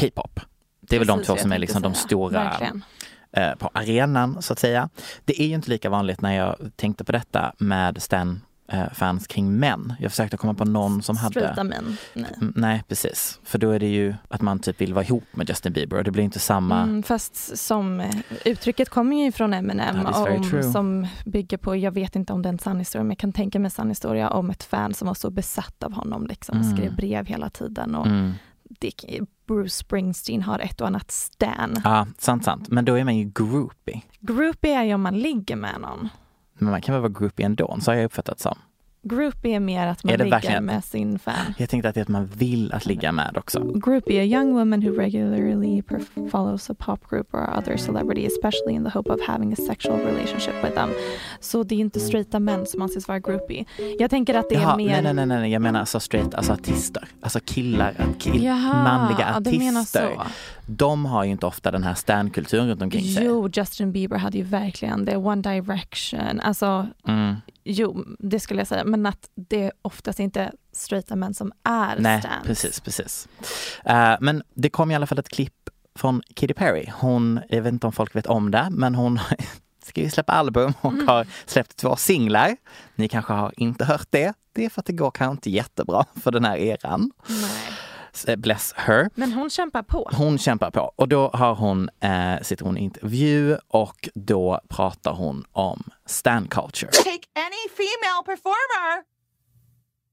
[0.00, 0.40] K-pop.
[0.80, 2.84] Det är väl de Precis två som är liksom de stora Verkligen.
[3.32, 4.88] Eh, på arenan så att säga.
[5.24, 8.40] Det är ju inte lika vanligt när jag tänkte på detta med Stan
[8.72, 9.92] eh, fans kring män.
[10.00, 11.96] Jag försökte komma på någon som hade Straighta män.
[12.14, 12.30] Nej.
[12.36, 15.48] Mm, Nej precis, för då är det ju att man typ vill vara ihop med
[15.48, 18.14] Justin Bieber och det blir inte samma Mm, fast som eh,
[18.44, 22.52] uttrycket kommer ju från Eminem om, som bygger på, jag vet inte om det är
[22.52, 25.06] en sann historia, men jag kan tänka mig en sann historia om ett fan som
[25.08, 26.76] var så besatt av honom liksom, Mm.
[26.76, 27.94] skrev brev hela tiden.
[27.94, 28.32] Och mm.
[28.80, 28.92] det,
[29.48, 31.80] Bruce Springsteen har ett och annat stan.
[31.84, 32.68] Ja, sant sant.
[32.68, 34.02] Men då är man ju groupie.
[34.20, 36.08] Groupie är ju om man ligger med någon.
[36.58, 38.58] Men man kan väl vara groupie ändå, så har jag uppfattat som.
[39.08, 41.34] Groupie är mer att man ligger verkligen- med sin fan.
[41.58, 43.60] Jag tänkte att det är att man vill att ligga med också.
[43.74, 45.82] Groupie, a young woman who regularly
[46.30, 49.98] follows a pop group or other celebrity, especially in the hope of having a sexual
[50.00, 50.90] relationship with them.
[51.40, 53.64] Så det är inte straighta män som anses vara groupie.
[53.98, 55.02] Jag tänker att det är Jaha, mer...
[55.02, 57.08] nej, nej, nej, nej, jag menar alltså straight, alltså artister.
[57.20, 59.82] Alltså killar, kill, Jaha, manliga ja, artister.
[60.16, 60.22] så.
[60.66, 63.24] De har ju inte ofta den här stan-kulturen runt omkring sig.
[63.24, 65.16] Jo, Justin Bieber hade ju verkligen det.
[65.16, 66.40] One Direction.
[66.40, 67.34] Alltså, Mm.
[67.70, 68.84] Jo, det skulle jag säga.
[68.84, 72.46] Men att det är oftast inte straighta män som är Nej, stans.
[72.46, 73.28] precis, precis.
[73.84, 76.90] Eh, men det kom i alla fall ett klipp från Katy Perry.
[76.94, 79.20] Hon, jag vet inte om folk vet om det, men hon
[79.84, 81.08] ska ju släppa album och Mm.
[81.08, 82.56] har släppt två singlar.
[82.94, 84.32] Ni kanske har inte hört det.
[84.52, 87.10] Det är för att det går kanske inte jättebra för den här eran.
[87.28, 87.50] Nej.
[88.12, 89.10] Så, Bless her.
[89.14, 90.10] Men hon kämpar på.
[90.12, 95.12] Hon kämpar på och då har hon, eh, sitter hon i intervju och då pratar
[95.12, 96.90] hon om stan culture.
[96.92, 99.04] take any female performer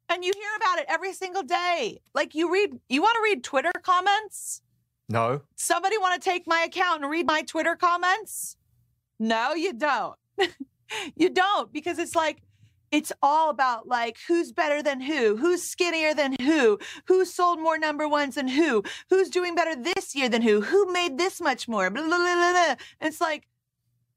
[0.09, 1.97] and you hear about it every single day.
[2.13, 4.61] Like you read you want to read Twitter comments?
[5.09, 5.41] No.
[5.55, 8.57] Somebody want to take my account and read my Twitter comments?
[9.19, 10.15] No, you don't.
[11.15, 12.41] you don't because it's like
[12.91, 17.77] it's all about like who's better than who, who's skinnier than who, who sold more
[17.77, 21.67] number ones than who, who's doing better this year than who, who made this much
[21.67, 21.89] more.
[21.89, 22.75] Blah, blah, blah.
[23.01, 23.47] It's like,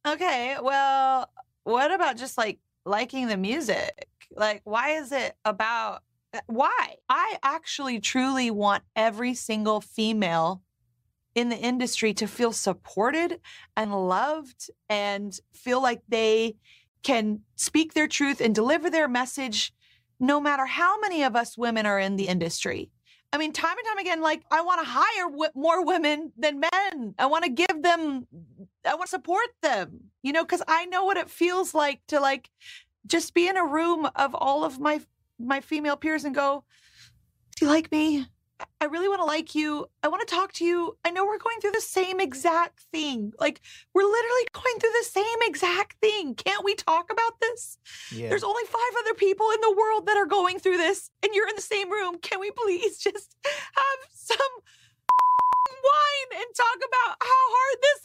[0.07, 1.31] okay, well,
[1.65, 4.09] what about just like liking the music?
[4.35, 6.03] Like, why is it about
[6.35, 6.97] uh, why?
[7.09, 10.63] I actually truly want every single female
[11.35, 13.41] in the industry to feel supported
[13.77, 16.57] and loved and feel like they
[17.03, 19.73] can speak their truth and deliver their message
[20.21, 22.91] no matter how many of us women are in the industry.
[23.33, 26.61] I mean, time and time again, like, I want to hire w- more women than
[26.61, 27.15] men.
[27.19, 28.27] I want to give them,
[28.87, 32.21] I want to support them, you know, because I know what it feels like to
[32.21, 32.49] like
[33.07, 35.01] just be in a room of all of my
[35.39, 36.65] my female peers and go,
[37.57, 38.27] "Do you like me?
[38.81, 39.87] I really want to like you.
[40.03, 40.97] I want to talk to you.
[41.05, 43.33] I know we're going through the same exact thing.
[43.39, 43.61] Like
[43.95, 46.35] we're literally going through the same exact thing.
[46.35, 47.79] Can't we talk about this?
[48.13, 48.29] Yeah.
[48.31, 51.49] There's only five other people in the world that are going through this, and you're
[51.49, 52.19] in the same room.
[52.23, 53.29] Can we please just
[53.83, 54.55] have some
[55.91, 58.01] wine and talk about how hard this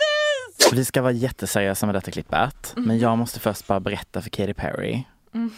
[0.70, 4.30] is?" Vi ska vara jätteseriösa med detta klippet, men jag måste först bara berätta för
[4.30, 5.04] Katy Perry
[5.36, 5.52] Mm.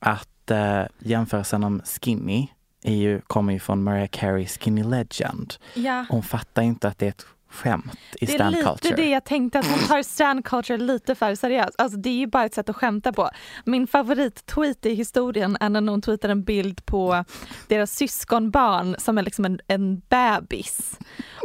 [0.00, 2.48] att eh, jämförelsen om skinny
[2.82, 5.54] är ju, kommer ju från Mariah Carey Skinny Legend.
[5.74, 6.04] Ja.
[6.08, 8.96] Hon fattar inte att det är ett skämt i Det är stand lite culture.
[8.96, 11.74] det jag tänkte, att hon tar stand culture lite för seriöst.
[11.78, 13.30] Alltså det är ju bara ett sätt att skämta på.
[13.64, 17.24] Min favorittweet i historien är när någon tweetar en bild på
[17.68, 20.98] deras syskonbarn som är liksom en, en bebis.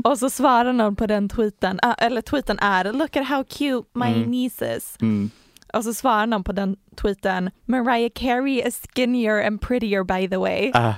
[0.04, 3.90] Och så svarar någon på den tweeten, äh, eller tweeten är “Look at how cute
[3.94, 4.32] my Mm.
[4.32, 5.30] nieces” Mm.
[5.74, 10.38] Och så svarar någon på den tweeten “Mariah Carey is skinnier and prettier by the
[10.38, 10.72] way”.
[10.74, 10.94] Ah,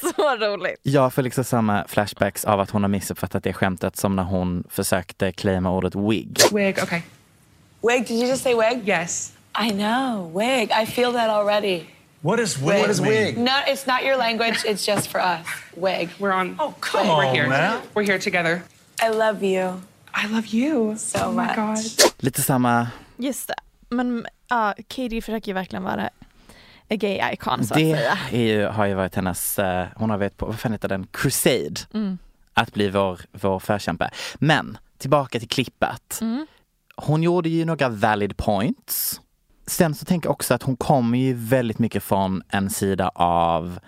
[0.00, 0.80] så roligt.
[0.82, 4.64] jag får liksom samma flashbacks av att hon har missuppfattat det skämtet som när hon
[4.70, 6.38] försökte claima ordet wig.
[6.52, 7.00] Wig, okay.
[7.82, 8.88] Wig, did you just say wig?
[8.88, 9.32] Yes.
[9.58, 10.70] I know, wig.
[10.82, 11.86] I feel that already.
[12.20, 12.80] What is wig?
[12.80, 13.38] What is wig?
[13.38, 14.64] No, it's not your language.
[14.64, 15.46] It's just for us.
[15.76, 16.08] Wig.
[16.18, 16.56] We're on.
[16.58, 17.48] Oh, come we're on, here.
[17.48, 17.80] man.
[17.94, 18.62] We're here together.
[19.00, 19.82] I love you.
[20.14, 21.56] I love you so oh much.
[21.56, 21.78] God.
[22.20, 23.54] Lite samma, Just det.
[23.88, 26.10] Men ja, Katie försöker ju verkligen vara
[26.90, 28.18] a gay icon så att det säga.
[28.30, 31.06] är ju, har ju varit hennes, eh, hon har varit på, vad fan heter den,
[31.10, 31.80] crusade.
[31.94, 32.18] Mm.
[32.54, 34.10] Att bli vår, vår förkämpe.
[34.34, 36.18] Men tillbaka till klippet.
[36.20, 36.46] Mm.
[36.96, 39.20] Hon gjorde ju några valid points.
[39.66, 43.78] Sen så tänker jag också att hon kommer ju väldigt mycket från en sida av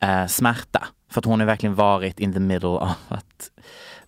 [0.00, 0.88] eh, smärta.
[1.10, 3.50] För att hon har verkligen varit in the middle av att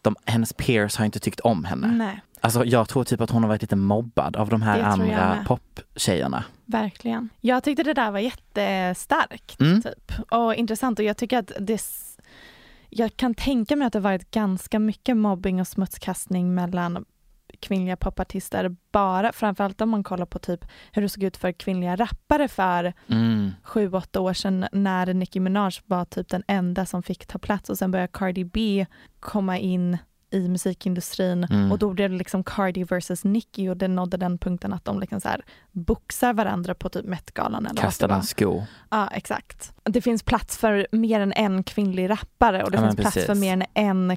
[0.03, 1.87] de, hennes peers har inte tyckt om henne.
[1.87, 5.45] Nej, Alltså jag tror typ att hon har varit lite mobbad av de här andra
[5.47, 6.45] poptjejerna.
[6.65, 7.29] verkligen.
[7.41, 9.83] Jag tyckte det där var jättestarkt Mm.
[9.83, 10.13] typ.
[10.31, 11.83] och intressant och jag tycker att det
[12.91, 17.05] jag kan tänka mig att det varit ganska mycket mobbing och smutskastning mellan
[17.61, 21.97] kvinnliga popartister bara, framförallt om man kollar på typ hur det såg ut för kvinnliga
[21.97, 23.51] rappare för Mm.
[23.63, 27.71] sju, åtta år sedan när Nicki Minaj var typ den enda som fick ta plats
[27.71, 28.87] och sen började Cardi B
[29.21, 29.99] komma in
[30.31, 31.73] i musikindustrin Mm.
[31.73, 35.01] och då blev det liksom Cardi versus Nicki och det nådde den punkten att de
[35.01, 38.65] liksom så här boxar varandra på typ Met-galan eller vad en sko.
[38.91, 39.73] Ja, exakt.
[39.85, 43.27] Det finns plats för mer än en kvinnlig rappare och det Ja, finns plats precis.
[43.27, 44.17] för mer än en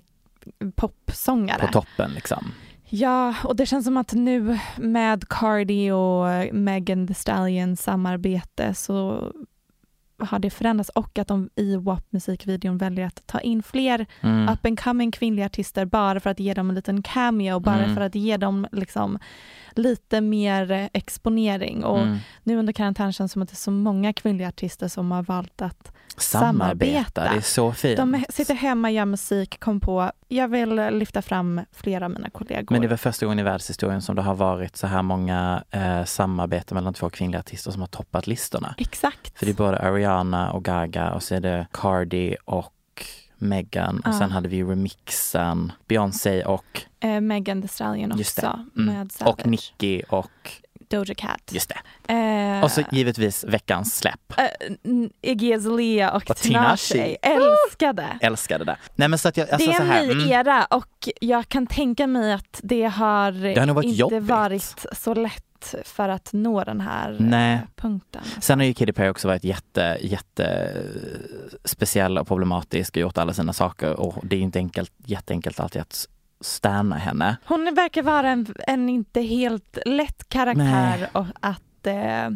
[0.75, 1.59] popsångare.
[1.61, 2.51] På toppen liksom.
[2.91, 9.27] Ja, och det känns som att nu med Cardi och Megan Thee Stallion samarbete så
[10.19, 14.49] har det förändrats och att de i WAP-musikvideon väljer att ta in fler Mm.
[14.49, 17.95] up and coming kvinnliga artister bara för att ge dem en liten cameo, bara Mm.
[17.95, 19.19] för att ge dem liksom
[19.75, 21.83] lite mer exponering.
[21.83, 22.17] Och Mm.
[22.43, 25.23] nu under karantän känns det som att det är så många kvinnliga artister som har
[25.23, 27.23] valt att Samarbeta, samarbeta.
[27.23, 27.97] det är så fint.
[27.97, 32.67] de sitter hemma, gör musik, kom på, jag vill lyfta fram flera av mina kollegor.
[32.69, 36.03] Men det var första gången i världshistorien som det har varit så här många eh,
[36.05, 38.75] samarbeten mellan två kvinnliga artister som har toppat listorna.
[38.77, 39.39] Exakt.
[39.39, 42.73] För det är både Ariana och Gaga och så är det Cardi och
[43.37, 44.19] Megan och Ja.
[44.19, 48.59] sen hade vi remixen Beyoncé och, Eh, Megan Thee Stallion också.
[48.77, 49.07] Mm.
[49.25, 50.51] och Nicki och
[50.89, 51.41] Doja Cat.
[51.51, 51.69] just
[52.07, 52.13] det.
[52.13, 54.33] Eh, Och så givetvis veckans släpp.
[54.37, 54.45] eh,
[55.21, 57.17] Iggy Azalea och Och Tinashe.
[57.21, 58.05] Älskade.
[58.21, 58.77] Älskade det.
[58.95, 61.09] Nej men så att jag, alltså det är så en här, ny mm, era och
[61.21, 64.23] jag kan tänka mig att det har, har nog varit inte jobbigt.
[64.23, 67.59] varit så lätt för att nå den här eh, Nej.
[67.75, 68.21] punkten.
[68.39, 73.17] Sen har ju Katy Perry också varit jätte, jätte eh, speciell och problematisk och gjort
[73.17, 76.07] alla sina saker och det är ju inte enkelt, jätteenkelt alltid att
[76.41, 77.37] stanna henne.
[77.45, 82.29] Hon verkar vara en, en inte helt lätt karaktär och att eh,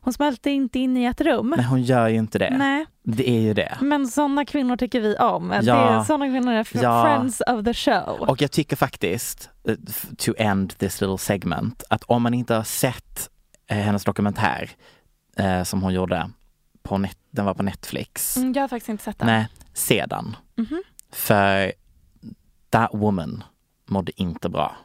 [0.00, 1.54] hon smälter inte in i ett rum.
[1.56, 2.56] Nej hon gör ju inte det.
[2.58, 3.76] Nej, Det är ju det.
[3.80, 5.54] men sådana kvinnor tycker vi om.
[5.62, 6.04] Ja.
[6.06, 7.02] sådana kvinnor är Ja.
[7.04, 8.20] friends of the show.
[8.20, 9.74] Och jag tycker faktiskt, eh,
[10.18, 13.30] to end this little segment, att om man inte har sett
[13.70, 14.70] eh, hennes dokumentär
[15.36, 16.30] eh, som hon gjorde,
[16.82, 18.36] på net, den var på Netflix.
[18.36, 19.26] Mm, jag har faktiskt inte sett den.
[19.26, 20.36] Nej, se den.
[20.56, 20.82] Mhm.
[21.12, 21.72] För
[22.70, 23.44] that woman
[23.86, 24.76] mådde inte bra.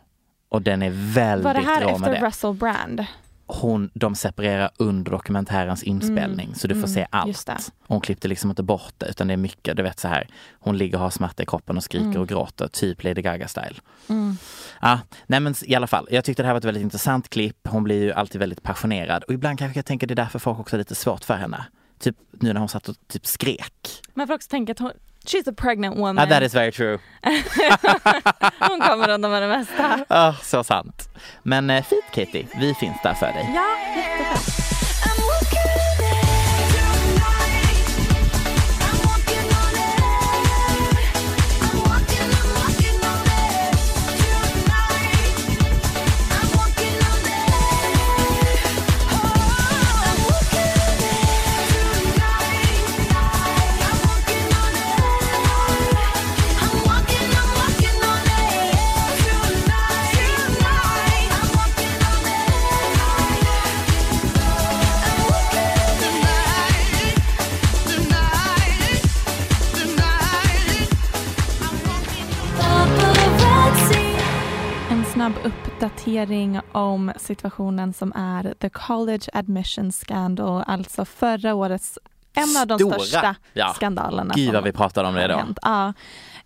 [0.50, 2.28] Och den är väldigt Var det här rå med efter det.
[2.28, 3.06] Russell Brand?
[3.46, 7.66] Hon, de separerar under dokumentärens inspelning Mm, så du får mm, se just allt.
[7.66, 7.72] det.
[7.88, 10.28] Hon klippte liksom inte bort det utan det är mycket, du vet så här.
[10.60, 12.22] Hon ligger och har smärta i kroppen och skriker Mm.
[12.22, 13.80] och gråter, typ Lady Gaga-style.
[14.10, 14.38] Mm.
[14.82, 17.68] Ja, nej men i alla fall, jag tyckte det här var ett väldigt intressant klipp.
[17.68, 20.60] Hon blir ju alltid väldigt passionerad och ibland kanske jag tänker det är därför folk
[20.60, 21.66] också har lite svårt för henne.
[22.00, 24.02] Typ nu när hon satt och typ skrek.
[24.14, 24.92] Man får också tänka att hon,
[25.26, 26.18] she's a pregnant woman.
[26.18, 27.00] Ja, that is very true.
[28.60, 30.06] hon kommer undan med det mesta.
[30.10, 31.10] Ah, så sant.
[31.44, 33.52] Men eh, fint Katie, vi finns där för dig.
[33.56, 34.73] Ja, jättefint.
[76.24, 82.00] Uppdatering om situationen som är the college admission scandal, alltså förra årets
[82.36, 83.00] en av de Stora.
[83.00, 83.74] största Ja.
[83.76, 84.34] skandalerna.
[84.38, 85.42] Gud vad vi pratade om det då.
[85.62, 85.94] Ja.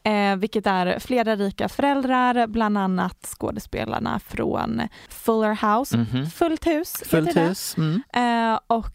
[0.03, 6.25] Eh, vilket är flera rika föräldrar, bland annat skådespelarna från Fuller House, Mhm.
[6.29, 7.75] Fullt hus, Fullt hus.
[7.77, 8.03] Mm.
[8.13, 8.91] Eh, och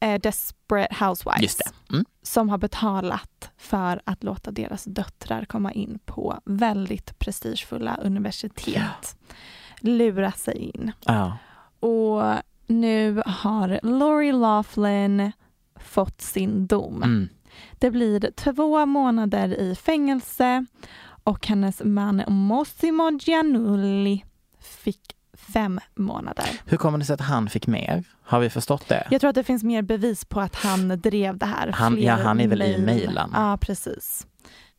[0.00, 1.58] eh, Desperate Housewives.
[1.92, 2.04] Mm.
[2.22, 9.16] som har betalat för att låta deras döttrar komma in på väldigt prestigefulla universitet.
[9.86, 10.92] Lura sig in.
[11.06, 11.38] Ja.
[11.80, 12.22] Och
[12.66, 15.32] nu har Lori Laughlin
[15.80, 17.02] fått sin dom.
[17.02, 17.28] Mm.
[17.78, 20.66] Det blir två månader i fängelse
[21.24, 24.24] och hennes man Mossimo Giannulli
[24.60, 25.00] fick
[25.32, 26.44] fem månader.
[26.64, 28.04] Hur kommer det sig att han fick mer?
[28.22, 29.06] Har vi förstått det?
[29.10, 31.72] Jag tror att det finns mer bevis på att han drev det här.
[31.72, 32.84] Han- ja, han är väl i mejl.
[32.84, 33.30] mejlen.
[33.34, 34.26] Ja, precis.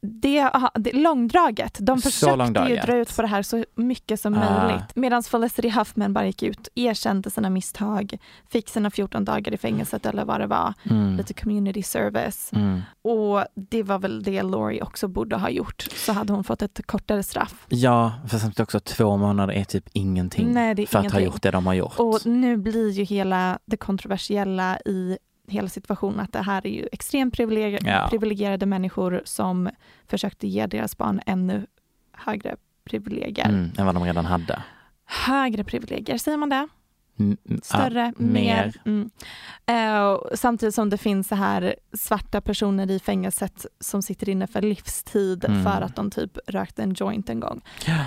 [0.10, 1.78] Det, det långdraget.
[1.82, 4.64] De försökte ju dra ut på det här så mycket som Ah.
[4.68, 4.96] möjligt.
[4.96, 8.18] Medan Felicity Huffman bara gick ut, erkände sina misstag,
[8.50, 10.74] fick sina 14 dagar i fängelset eller vad det var.
[10.90, 11.18] Mm.
[11.18, 12.50] Lite community service.
[12.54, 12.82] Mm.
[13.02, 15.88] Och det var väl det Laurie också borde ha gjort.
[15.96, 17.66] Så hade hon fått ett kortare straff.
[17.70, 21.26] Ja, för samtidigt också två månader är typ ingenting Nej, är för att ha ingenting.
[21.26, 21.94] gjort det de har gjort.
[22.00, 25.18] Och nu blir ju hela det kontroversiella i
[25.48, 28.08] hela situationen att det här är ju extremt privilegier- Ja.
[28.10, 29.70] privilegierade människor som
[30.08, 31.66] försökte ge deras barn ännu
[32.14, 33.46] högre privilegier.
[33.50, 34.64] Mm, än vad de redan hade.
[35.06, 36.68] Högre privilegier, säger man det?
[37.20, 38.74] Mm, mm, Större, ja, mer.
[38.86, 39.10] Mm.
[39.66, 44.48] Eh, och samtidigt som det finns så här svarta personer i fängelset som sitter inne
[44.48, 45.64] för livstid Mm.
[45.64, 47.62] för att de typ rökte en joint en gång.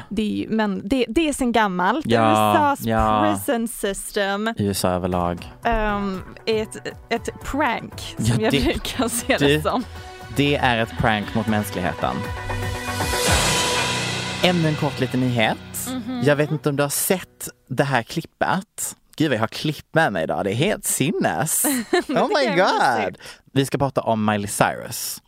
[0.08, 2.06] Det är ju, men det, det är sen gammalt.
[2.08, 3.36] Ja, USAs ja.
[3.36, 5.52] prison system USA överlag.
[5.64, 6.76] um, är ett,
[7.08, 9.84] ett prank som Ja, jag det- brukar se det det- som.
[10.36, 12.16] Det är ett prank mot mänskligheten.
[14.44, 15.58] Ännu en kort liten nyhet.
[15.90, 16.22] Mhm.
[16.24, 18.96] Jag vet inte om du har sett det här klippet.
[19.20, 21.64] Gud vad jag har klipp med mig idag, det är helt sinnes.
[22.08, 23.18] Oh my god.
[23.52, 25.22] Vi ska prata om Miley Cyrus.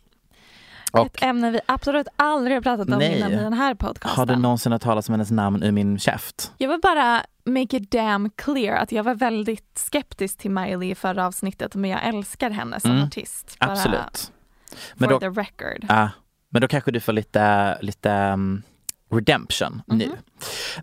[0.91, 3.17] Och Ett ämne vi absolut aldrig har pratat om Nej.
[3.17, 4.19] innan i den här podcasten.
[4.19, 6.51] har du någonsin hört talas om hennes namn ur min käft?
[6.57, 10.95] Jag vill bara make it damn clear att jag var väldigt skeptisk till Miley i
[10.95, 13.57] förra avsnittet men jag älskar henne som Mm, artist.
[13.59, 14.31] Bara Absolut.
[14.69, 15.85] For Men då, the record.
[15.89, 16.09] Ja,
[16.49, 18.63] men då kanske du får lite, lite um,
[19.11, 20.05] redemption nu.
[20.05, 20.15] Mhm.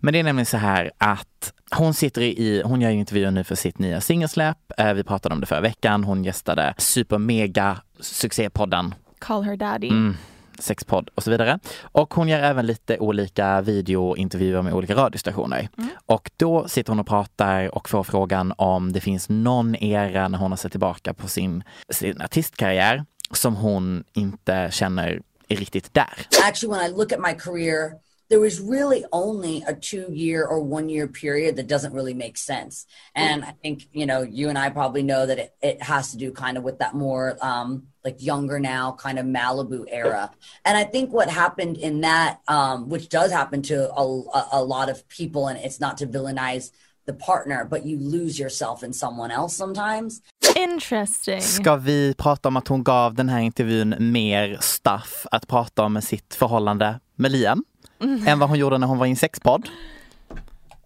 [0.01, 3.43] Men det är nämligen så här att hon sitter i, hon gör ju intervjuer nu
[3.43, 4.57] för sitt nya singelsläpp.
[4.77, 6.03] Eh, Vi pratade om det förra veckan.
[6.03, 9.87] Hon gästade super mega succépodden Call her daddy.
[9.89, 10.17] Mm,
[10.59, 11.59] sexpodd och så vidare.
[11.81, 15.69] Och hon gör även lite olika videointervjuer med olika radiostationer.
[15.77, 15.89] Mm.
[16.05, 20.37] Och då sitter hon och pratar och får frågan om det finns någon era när
[20.37, 26.09] hon har sett tillbaka på sin, sin artistkarriär som hon inte känner är riktigt där.
[26.47, 27.91] Actually, when I look at my career,
[28.31, 32.37] there was really only a two year or one year period that doesn't really make
[32.37, 32.85] sense.
[33.13, 36.17] And I think, you know, you and I probably know that it, it has to
[36.17, 40.31] do kind of with that more um, like younger now kind of Malibu era.
[40.63, 44.63] And I think what happened in that, um, which does happen to a, a, a
[44.63, 46.71] lot of people, and it's not to villainize
[47.05, 50.21] the partner, but you lose yourself in someone else sometimes.
[50.55, 51.41] Interesting.
[51.41, 55.93] Ska vi prata om att hon gav den här intervjun mer stuff att prata om
[55.93, 57.63] med sitt förhållande med Liam
[58.01, 58.27] Mm.
[58.27, 59.69] än vad hon gjorde när hon var i en sexpodd?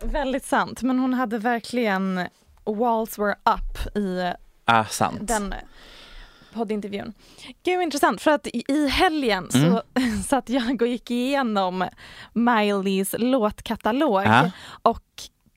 [0.04, 2.28] Väldigt sant, men hon hade verkligen
[2.66, 4.32] walls were up i
[4.66, 5.20] Ah, sant.
[5.22, 5.54] den
[6.54, 7.14] poddintervjun.
[7.64, 10.24] Gud intressant för att i- helgen så Mm.
[10.28, 11.86] satt jag och gick igenom
[12.34, 14.52] Mileys låtkatalog Ja.
[14.82, 15.04] och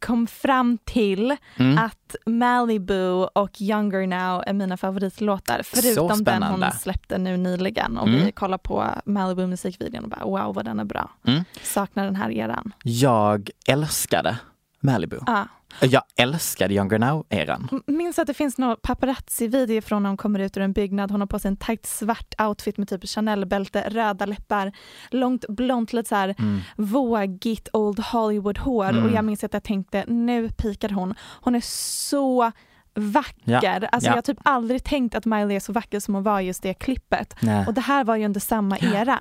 [0.00, 1.78] kom fram till Mm.
[1.78, 8.08] att Malibu och Younger Now är mina favoritlåtar förutom den hon släppte nu nyligen och
[8.08, 8.24] Mm.
[8.24, 11.10] vi kollar på Malibu musikvideon och bara wow vad den är bra.
[11.26, 11.44] Mm.
[11.62, 12.72] Saknar den här eran.
[12.84, 14.38] Jag älskade
[14.80, 15.18] Malibu.
[15.26, 15.46] Ja.
[15.80, 17.68] Jag älskade Younger Now-eran.
[17.72, 21.10] M- Minns att det finns någon paparazzi-video från när hon kommer ut ur en byggnad.
[21.10, 24.72] Hon har på sig en tajt svart outfit med typ Chanel-bälte, röda läppar,
[25.10, 26.60] långt blont, lite så här Mm.
[26.76, 28.88] vågigt Old Hollywood-hår.
[28.88, 29.04] Mm.
[29.04, 31.14] Och jag minns att jag tänkte, nu pikar hon.
[31.20, 31.60] Hon är
[32.00, 32.52] så
[32.98, 33.34] vacker.
[33.44, 33.58] Ja,
[33.92, 34.10] Alltså ja.
[34.12, 36.74] Jag har typ aldrig tänkt att Miley är så vacker som hon var just det
[36.74, 37.34] klippet.
[37.40, 37.66] Nej.
[37.66, 39.18] Och det här var ju under samma era.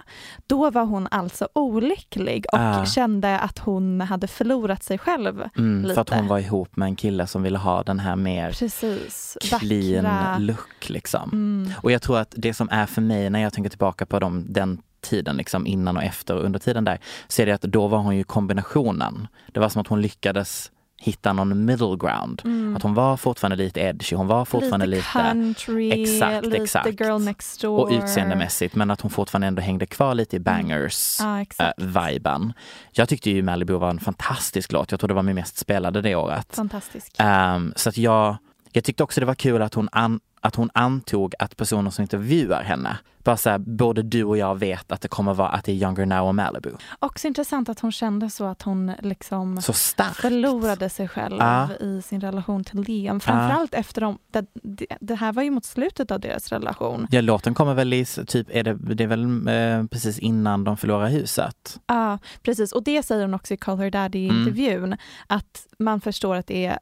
[0.47, 2.85] Då var hon alltså olycklig och Ah.
[2.85, 5.93] kände att hon hade förlorat sig själv Mm, lite.
[5.93, 9.37] för att hon var ihop med en kille som ville ha den här mer Precis.
[9.59, 10.37] clean Vackra.
[10.37, 10.89] look.
[10.89, 11.29] Liksom.
[11.33, 11.73] Mm.
[11.81, 14.45] Och jag tror att det som är för mig när jag tänker tillbaka på dem,
[14.49, 17.87] den tiden liksom innan och efter och under tiden där, så är det att då
[17.87, 19.27] var hon ju kombinationen.
[19.51, 22.41] Det var som att hon lyckades hitta någon middle ground.
[22.45, 22.75] Mm.
[22.75, 27.01] Att hon var fortfarande lite edgy, hon var fortfarande lite, country, exakt, lite exakt.
[27.01, 27.79] girl next door.
[27.79, 31.81] och utseendemässigt men att hon fortfarande ändå hängde kvar lite i bangers Ja, eh, exakt.
[31.81, 32.53] viben.
[32.91, 34.91] Jag tyckte ju Malibu var en fantastisk låt.
[34.91, 36.55] Jag tror det var min mest spelade det året.
[36.55, 37.15] Fantastisk.
[37.17, 38.37] Ehm, så att jag,
[38.71, 42.01] jag tyckte också det var kul att hon, an, att hon antog att personer som
[42.01, 42.97] intervjuar henne,
[43.27, 45.75] bara så här, både du och jag vet att det kommer vara att det är
[45.75, 46.69] Younger Now och Malibu.
[46.99, 50.15] Också intressant att hon kände så att hon liksom Så starkt.
[50.17, 51.69] förlorade sig själv Ja.
[51.79, 53.19] i sin relation till Liam.
[53.19, 57.07] Framförallt efter de, det, det, det här var ju mot slutet av deras relation.
[57.11, 60.77] Ja, låten kommer väl i, typ, är det, det är väl eh, precis innan de
[60.77, 61.79] förlorar huset.
[61.87, 62.71] Ja, precis.
[62.71, 63.91] Och det säger hon också i Call Her Mm.
[63.91, 64.97] Daddy-intervjun.
[65.27, 66.79] Att man förstår att det är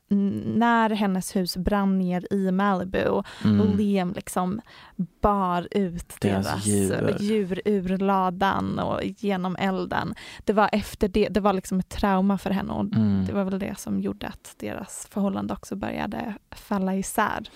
[0.57, 3.61] när hennes hus brann ner i Malibu Mm.
[3.61, 4.61] och Liam liksom
[5.21, 7.15] bar ut Deras deras, djur.
[7.19, 7.61] djur.
[7.65, 10.15] ur ladan och genom elden.
[10.43, 13.25] Det var efter det, det var liksom ett trauma för henne och Mm.
[13.25, 17.49] det var väl det som gjorde att deras förhållande också började falla isär.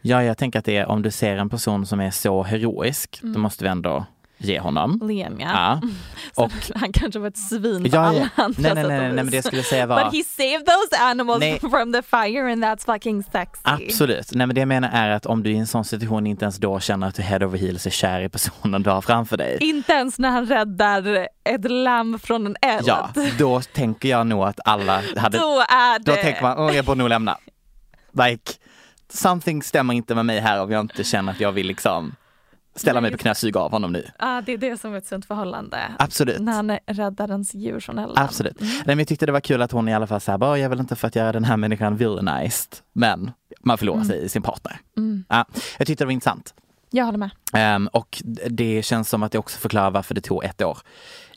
[0.00, 3.18] Ja, jag tänker att det är om du ser en person som är så heroisk,
[3.22, 3.40] då Mm.
[3.40, 4.04] måste vi ändå
[4.38, 5.00] ge honom.
[5.08, 5.48] Liam ja.
[6.36, 6.44] Ja.
[6.44, 8.28] Och, han kanske var ett svin på Ja, alla ja.
[8.44, 10.66] andra Nej, nej, nej, och nej, men det jag skulle säga var- But he saved
[10.66, 11.60] those animals Nej.
[11.60, 13.60] from the fire and that's fucking sexy.
[13.62, 14.32] Absolut.
[14.32, 16.56] Nej, men det jag menar är att om du i en sån situation inte ens
[16.56, 19.58] då känner att du head over heels är kär i personen du har framför dig.
[19.60, 22.84] Inte ens när han räddar ett lamm från en eld.
[22.86, 25.38] Ja, då tänker jag nog att alla hade...
[25.38, 27.38] Då är Då det- tänker man, åh jag borde nog lämna.
[28.12, 28.52] Like,
[29.12, 32.14] something stämmer inte med mig här om jag inte känner att jag vill liksom
[32.78, 34.04] ställa mig på knä och suga av honom nu.
[34.18, 35.78] Ja, det är det som är ett sunt förhållande.
[35.98, 36.40] Absolut.
[36.40, 38.24] När han räddar ens djur från elden.
[38.24, 38.60] Absolut.
[38.60, 40.68] Nej, men jag tyckte det var kul att hon i alla fall sa, jag är
[40.68, 44.42] väl inte för att göra den här människan villainized, men man förlorar sig i sin
[44.42, 44.80] partner.
[44.96, 45.24] Mm.
[45.28, 45.44] Ja,
[45.78, 46.54] jag tyckte det var intressant.
[46.90, 47.30] Jag håller med.
[47.52, 50.78] Ehm, och det känns som att det också förklarar varför det tog ett år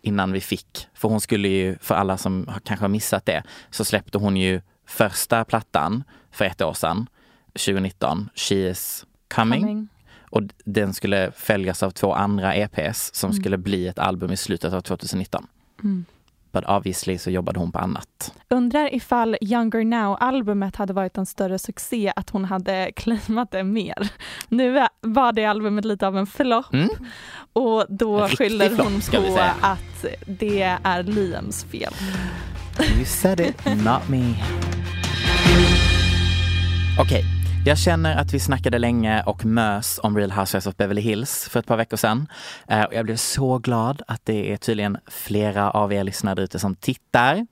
[0.02, 0.88] innan vi fick.
[0.94, 4.62] För hon skulle ju, för alla som kanske har missat det, så släppte hon ju
[4.88, 7.08] första plattan för ett år sedan,
[7.54, 9.62] 2019, She is coming.
[9.62, 9.88] Coming.
[10.32, 13.42] Och den skulle följas av två andra EPs som Mm.
[13.42, 15.48] skulle bli ett album i slutet av 2019.
[15.84, 16.06] Mm.
[16.54, 18.34] But obviously så jobbade hon på annat.
[18.50, 24.10] Undrar ifall Younger Now-albumet hade varit en större succé att hon hade claimat det mer.
[24.50, 26.90] Nu var det albumet lite av en flopp Mm.
[27.54, 31.94] och då Riktig skyller hon vi på att det är Liams fel.
[32.96, 34.34] You said it, not me.
[37.00, 37.24] Okej,
[37.66, 41.59] jag känner att vi snackade länge och mös om Real Housewives of Beverly Hills för
[41.59, 42.28] ett par veckor sedan.
[42.68, 46.59] Eh, och jag blev så glad att det är tydligen flera av er lyssnare ute
[46.59, 47.47] som tittar.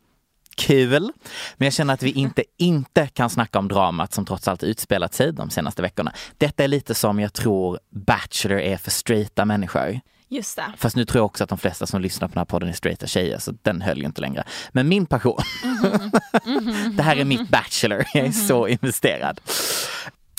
[0.58, 1.12] Kul!
[1.58, 5.14] Men jag känner att vi inte inte kan snacka om dramat som trots allt utspelat
[5.14, 6.14] sig de senaste veckorna.
[6.38, 10.00] Detta är lite som jag tror Bachelor är för straighta människor.
[10.32, 10.74] Just det.
[10.78, 12.74] Fast nu tror jag också att de flesta som lyssnar på den här podden är
[12.74, 14.44] straighta tjejer, så den höll ju inte längre.
[14.72, 15.40] Men min passion,
[16.94, 19.42] det här är mitt Bachelor, jag är så investerad.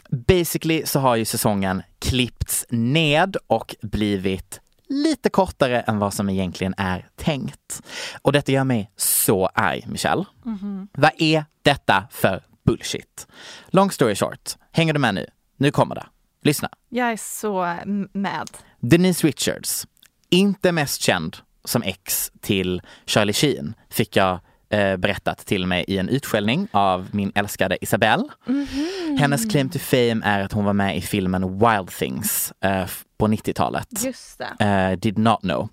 [0.08, 6.74] Basically så har ju säsongen klippts ned och blivit lite kortare än vad som egentligen
[6.76, 7.82] är tänkt.
[8.22, 10.24] Och detta gör mig så arg, Michelle.
[10.44, 10.88] Mhm.
[10.92, 13.26] Vad är detta för bullshit?
[13.66, 15.26] Long story short, hänger du med nu?
[15.56, 16.06] Nu kommer det.
[16.42, 16.68] Lyssna.
[16.88, 17.76] Jag är så
[18.12, 18.48] med.
[18.80, 19.86] Denise Richards,
[20.30, 25.98] inte mest känd som ex till Charlie Sheen, fick jag eh, berättat till mig i
[25.98, 28.24] en utskällning av min älskade Isabelle.
[29.18, 32.86] Hennes claim to fame är att hon var med i filmen Wild Things eh,
[33.18, 34.04] på 90-talet.
[34.04, 34.64] Just det.
[34.64, 35.68] Eh, did not know.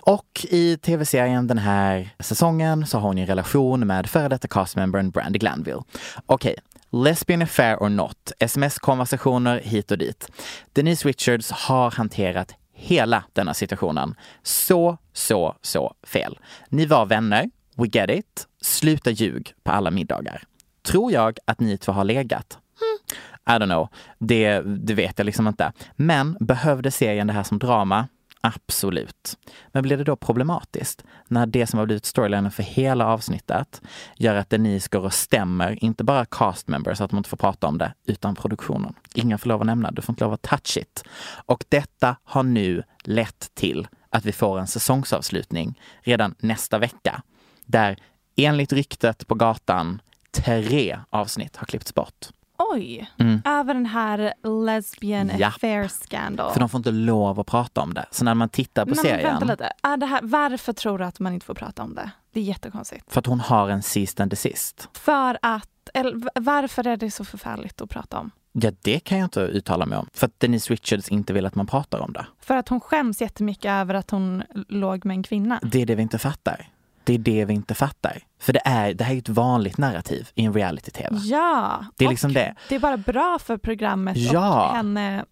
[0.00, 4.48] Och i tv-serien den här säsongen så har hon ju en relation med före detta
[4.48, 5.82] castmembern Brandy Glanville.
[6.26, 6.54] Okej,
[6.92, 10.30] lesbian affair or not, sms-konversationer hit och dit.
[10.72, 16.38] Denise Richards har hanterat hela denna situationen så, så, så fel.
[16.68, 18.46] Ni var vänner, we get it.
[18.62, 20.42] Sluta ljug på alla middagar.
[20.82, 22.58] Tror jag att ni två har legat?
[22.80, 23.18] Hmm.
[23.56, 23.88] I don't know.
[24.18, 25.72] Det, det vet jag liksom inte.
[25.96, 28.08] Men behövde serien det här som drama?
[28.42, 29.38] Absolut.
[29.68, 33.82] Men blir det då problematiskt när det som har blivit storylinen för hela avsnittet
[34.16, 37.36] gör att Denise går och stämmer, inte bara cast members, så att man inte får
[37.36, 38.94] prata om det, utan produktionen.
[39.14, 41.04] Ingen får lov att nämna, du får inte lov att touch it.
[41.46, 47.22] Och detta har nu lett till att vi får en säsongsavslutning redan nästa vecka.
[47.66, 47.96] Där
[48.36, 52.28] enligt ryktet på gatan tre avsnitt har klippts bort.
[52.72, 53.42] Oj, Mm.
[53.44, 54.34] över den här
[54.66, 55.46] lesbian Ja.
[55.48, 56.52] affair scandal.
[56.52, 58.06] För de får inte lov att prata om det.
[58.10, 61.04] Så när man tittar på Men serien, vänta lite, är det här, varför tror du
[61.04, 62.10] att man inte får prata om det?
[62.32, 63.12] Det är jättekonstigt.
[63.12, 64.88] för att hon har en sist and desist.
[64.92, 68.30] För att, eller varför är det så förfärligt att prata om?
[68.52, 70.06] Ja, det kan jag inte uttala mig om.
[70.14, 72.26] För att Denise Richards inte vill att man pratar om det.
[72.40, 75.60] För att hon skäms jättemycket över att hon låg med en kvinna.
[75.62, 76.68] Det är det vi inte fattar.
[77.10, 78.18] Det är det vi inte fattar.
[78.40, 81.16] För det, är, det här är ju ett vanligt narrativ i en reality-tv.
[81.16, 82.54] Ja, Det är liksom det.
[82.68, 84.68] det är bara bra för programmet Ja.
[84.68, 85.24] och henne.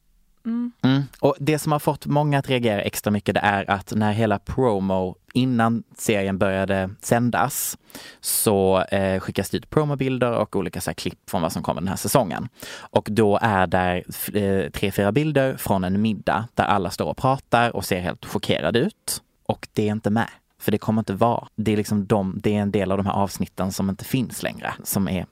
[0.46, 0.72] Mm.
[0.82, 1.02] Mm.
[1.20, 4.38] Och det som har fått många att reagera extra mycket det är att när hela
[4.38, 7.78] promo innan serien började sändas
[8.20, 11.80] så eh, skickas det ut promobilder och olika så här, klipp från vad som kommer
[11.80, 12.48] den här säsongen.
[12.78, 14.04] Och då är där
[14.34, 18.24] eh, tre, fyra bilder från en middag där alla står och pratar och ser helt
[18.24, 19.22] chockerade ut.
[19.46, 20.28] Och det är inte med.
[20.58, 21.48] För det kommer inte vara.
[21.56, 24.42] Det är liksom de, det är en del av de här avsnitten som inte finns
[24.42, 25.26] längre, som är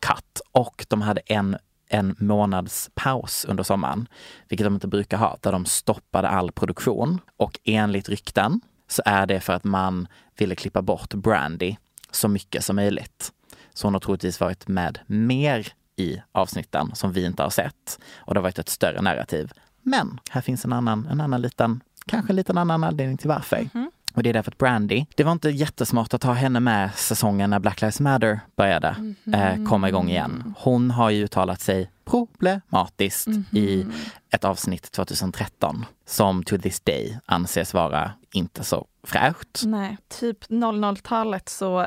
[0.00, 0.40] cut.
[0.52, 1.56] Och de hade en
[1.90, 4.08] en månads paus under sommaren,
[4.48, 7.20] vilket de inte brukar ha, där de stoppade all produktion.
[7.36, 11.76] Och enligt rykten så är det för att man ville klippa bort Brandy
[12.10, 13.32] så mycket som möjligt.
[13.72, 17.98] Så hon har troligtvis varit med mer i avsnitten som vi inte har sett.
[18.14, 19.52] Och det har varit ett större narrativ.
[19.82, 23.56] Men här finns en annan, en annan liten, kanske en liten annan anledning till varför.
[23.56, 23.90] Mm-hmm.
[24.14, 27.50] Och det är därför att Brandy, det var inte jättesmart att ha henne med säsongen
[27.50, 30.54] när Black Lives Matter började eh, komma igång igen.
[30.58, 33.86] Hon har ju uttalat sig problematiskt i
[34.30, 39.62] ett avsnitt 2013 som to this day anses vara inte så fräscht.
[39.64, 41.86] Nej, typ 00-talet så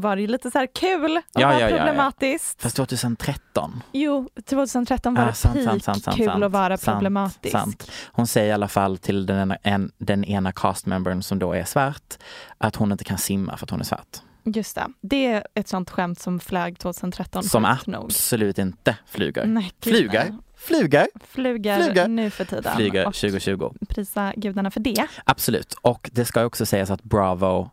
[0.00, 1.76] var det lite så här kul och Ja, ja, ja, ja.
[1.76, 2.62] problematiskt.
[2.62, 6.76] Fast 2013 Jo, 2013 var Ah, det sant, sant, sant, sant, kul sant, att vara
[6.76, 7.52] sant, problematisk.
[7.52, 7.90] sant.
[8.12, 11.64] Hon säger i alla fall till den ena, en, den ena castmembern som då är
[11.64, 12.14] svart
[12.58, 14.16] att hon inte kan simma för att hon är svart.
[14.46, 14.86] Just det.
[15.00, 17.42] Det är ett sånt skämt som flög 2013.
[17.42, 18.04] Som sjukt nog.
[18.04, 19.44] absolut inte flyger.
[19.46, 20.32] Nej, Flyger, nej.
[20.56, 22.08] flyger, Flyger, Flyger.
[22.08, 22.76] nu för tiden.
[22.76, 23.70] flyger Och 2020.
[23.88, 25.06] prisa gudarna för det.
[25.24, 25.74] Absolut.
[25.82, 27.70] Och det ska också sägas att Bravo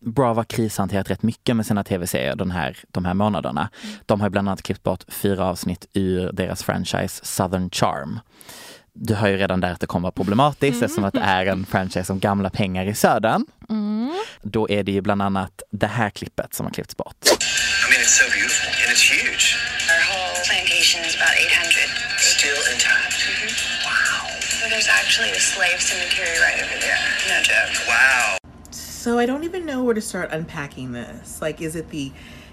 [0.00, 3.70] Bravo har krishanterat rätt mycket med sina tv-serier den här, de här månaderna.
[4.06, 8.20] De har bland annat klippt bort fyra avsnitt ur deras franchise Southern Charm.
[8.92, 11.66] Du hör ju redan där att det kommer vara problematiskt eftersom att det är en
[11.66, 13.46] franchise om gamla pengar i södern.
[13.70, 14.14] Mm.
[14.42, 17.16] Då är det ju bland annat det här klippet som har klippts bort.
[17.26, 19.44] I mean, it's so beautiful and it's huge.
[19.92, 21.88] Our whole plantation is about 800.
[22.18, 23.18] Still intact.
[23.86, 24.26] Wow.
[24.58, 27.00] So there's actually a slave cemetery right over there.
[27.30, 27.74] No joke.
[27.88, 28.39] Wow.
[29.00, 31.40] So I don't even know where to start unpacking this.
[31.40, 32.12] Like, is it the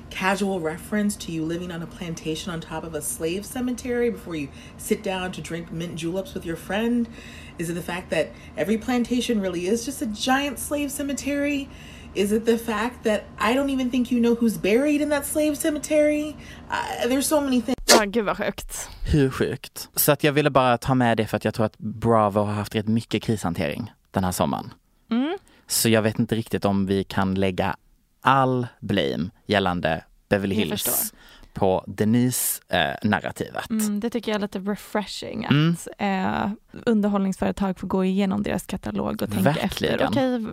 [0.09, 4.33] casual reference to you living on a plantation on top of a slave cemetery before
[4.33, 7.09] you sit down to drink mint juleps with your friend?
[7.57, 11.67] Is it the fact that every plantation really is just a giant slave cemetery?
[12.15, 15.25] Is it the fact that I don't even think you know who's buried in that
[15.25, 16.37] slave cemetery?
[16.69, 17.75] Uh, there's so many things.
[17.89, 18.89] Ja, gud vad sjukt.
[19.03, 19.89] Hur sjukt?
[19.95, 22.53] Så att jag ville bara ta med det för att jag tror att Bravo har
[22.53, 24.73] haft rätt mycket krishantering den här sommaren.
[25.11, 25.37] Mm.
[25.67, 27.75] Så jag vet inte riktigt om vi kan lägga
[28.21, 31.13] all blame gällande Beverly Hills
[31.53, 33.69] på Denise-narrativet.
[33.69, 35.71] Mm, det tycker jag är lite refreshing Mm.
[35.71, 36.51] att eh,
[36.85, 39.99] underhållningsföretag får gå igenom deras katalog och tänka Verkligen.
[39.99, 40.07] efter.
[40.09, 40.45] Okej,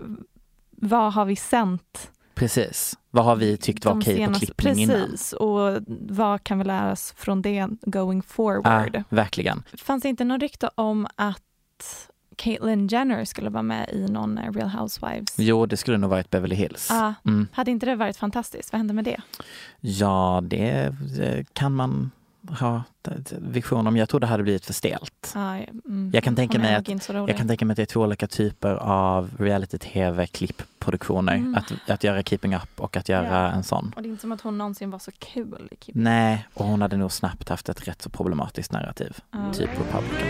[0.70, 2.98] vad har vi sänt Precis.
[3.10, 5.00] Vad har vi tyckt var okej på senaste- klippning innan?
[5.00, 5.76] Precis, och
[6.08, 8.90] vad kan vi lära oss från det going forward?
[8.96, 9.62] Ja, verkligen.
[9.78, 11.42] Fanns det inte någon rykte om att
[12.37, 15.35] Caitlyn Jenner skulle vara med i någon eh, Real Housewives?
[15.39, 16.87] Jo, det skulle nog varit Beverly Hills.
[16.91, 17.49] Ja, Mm.
[17.53, 18.72] Hade inte det varit fantastiskt?
[18.72, 19.20] Vad hände med det?
[19.80, 22.11] Ja, det, det kan man
[22.49, 22.82] ha
[23.38, 23.97] vision om.
[23.97, 25.32] Jag tror det hade blivit för stelt.
[25.34, 26.88] Ja, mm, Jag kan tänka mig att
[27.28, 31.34] jag kan tänka mig att det är två olika typer av reality-tv klippproduktioner.
[31.34, 31.55] Mm.
[31.55, 33.49] Att, att göra Keeping Up och att göra Ja.
[33.49, 33.92] en sån.
[33.97, 36.64] Och det är inte som att hon någonsin var så kul i Keep Nej, och
[36.66, 39.18] hon hade nog snabbt haft ett rätt så problematiskt narrativ.
[39.30, 39.53] Ja.
[39.53, 40.28] Typ Republican.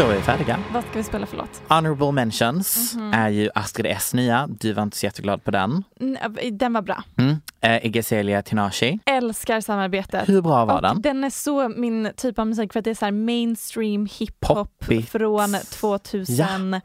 [0.00, 0.58] Då är vi färdiga.
[0.72, 1.62] Vad ska vi spela för låt?
[1.68, 3.12] Honorable mentions Mhm.
[3.14, 4.46] är ju Astrid S nya.
[4.60, 5.84] Du var inte så jätteglad på den.
[6.00, 6.18] Mm,
[6.58, 7.02] Den var bra.
[7.18, 7.36] Mm.
[7.60, 8.98] Eh, Tinashe.
[9.06, 10.28] Älskar samarbetet.
[10.28, 11.02] Hur bra var och den?
[11.02, 14.84] Den är så min typ av musik för att det är så här mainstream hiphop
[15.10, 16.82] från 2015.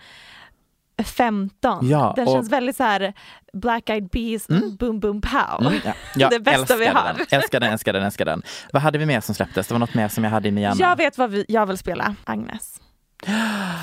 [1.90, 3.14] Ja, den och- känns väldigt så här
[3.54, 4.48] Black Eyed Peas,
[4.80, 5.68] boom boom pow.
[5.68, 5.80] Mm,
[6.16, 6.30] ja.
[6.30, 7.14] Det bästa vi har.
[7.18, 7.26] Den.
[7.40, 8.42] Älskar den, älskar den, älskar den.
[8.74, 9.68] Vad hade vi mer som släpptes?
[9.68, 10.76] Det var något mer som jag hade i min hjärna.
[10.80, 12.16] Jag vet vad vi, jag vill spela.
[12.24, 12.82] Agnes.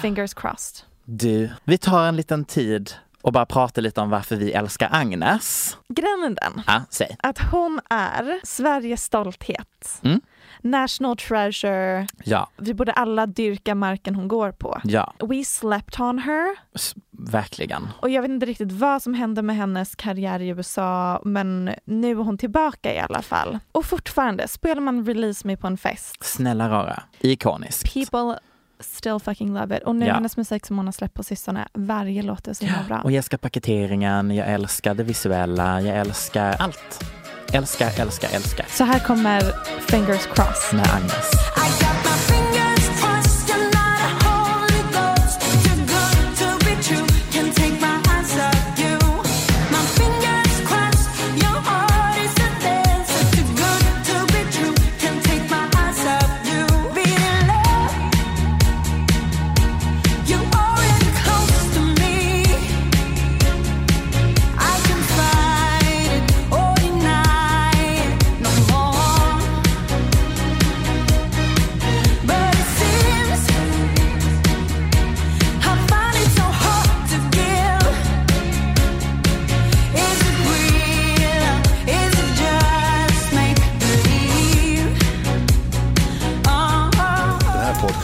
[0.03, 0.85] Fingers crossed.
[1.05, 5.77] Du, vi tar en liten tid och bara pratar lite om varför vi älskar Agnes.
[5.89, 7.17] Grejen den Ja, säg.
[7.23, 10.01] att hon är Sveriges stolthet.
[10.03, 10.21] Mm.
[10.65, 12.07] National treasure.
[12.25, 14.81] Ja, Vi borde alla dyrka marken hon går på.
[14.85, 16.57] ja, We slept on her.
[16.75, 17.89] s- verkligen.
[18.01, 22.11] Och jag vet inte riktigt vad som hände med hennes karriär i USA men nu
[22.11, 23.59] är hon tillbaka i alla fall.
[23.73, 27.03] Och fortfarande, spelar man Release Me på en fest, Snälla rara.
[27.21, 27.95] Ikoniskt.
[27.95, 28.39] people
[28.83, 29.83] still fucking love it.
[29.83, 30.15] Och nu Ja.
[30.15, 33.01] hennes musik som hon har släppt på sistone, varje låt är så himla bra.
[33.01, 37.05] Och jag älskar paketeringen, jag älskar det visuella, jag älskar allt.
[37.53, 38.67] Älskar, älskar, älskar.
[38.69, 39.41] Så här kommer
[39.81, 40.77] Fingers Crossed.
[40.79, 42.12] Med Agnes.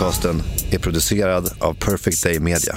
[0.09, 2.75] Podcasten är producerad av Perfect Day Media.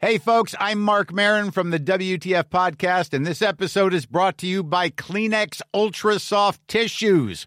[0.00, 4.46] Hey, folks, I'm Mark Marin from the WTF Podcast, and this episode is brought to
[4.46, 7.46] you by Kleenex Ultra Soft Tissues,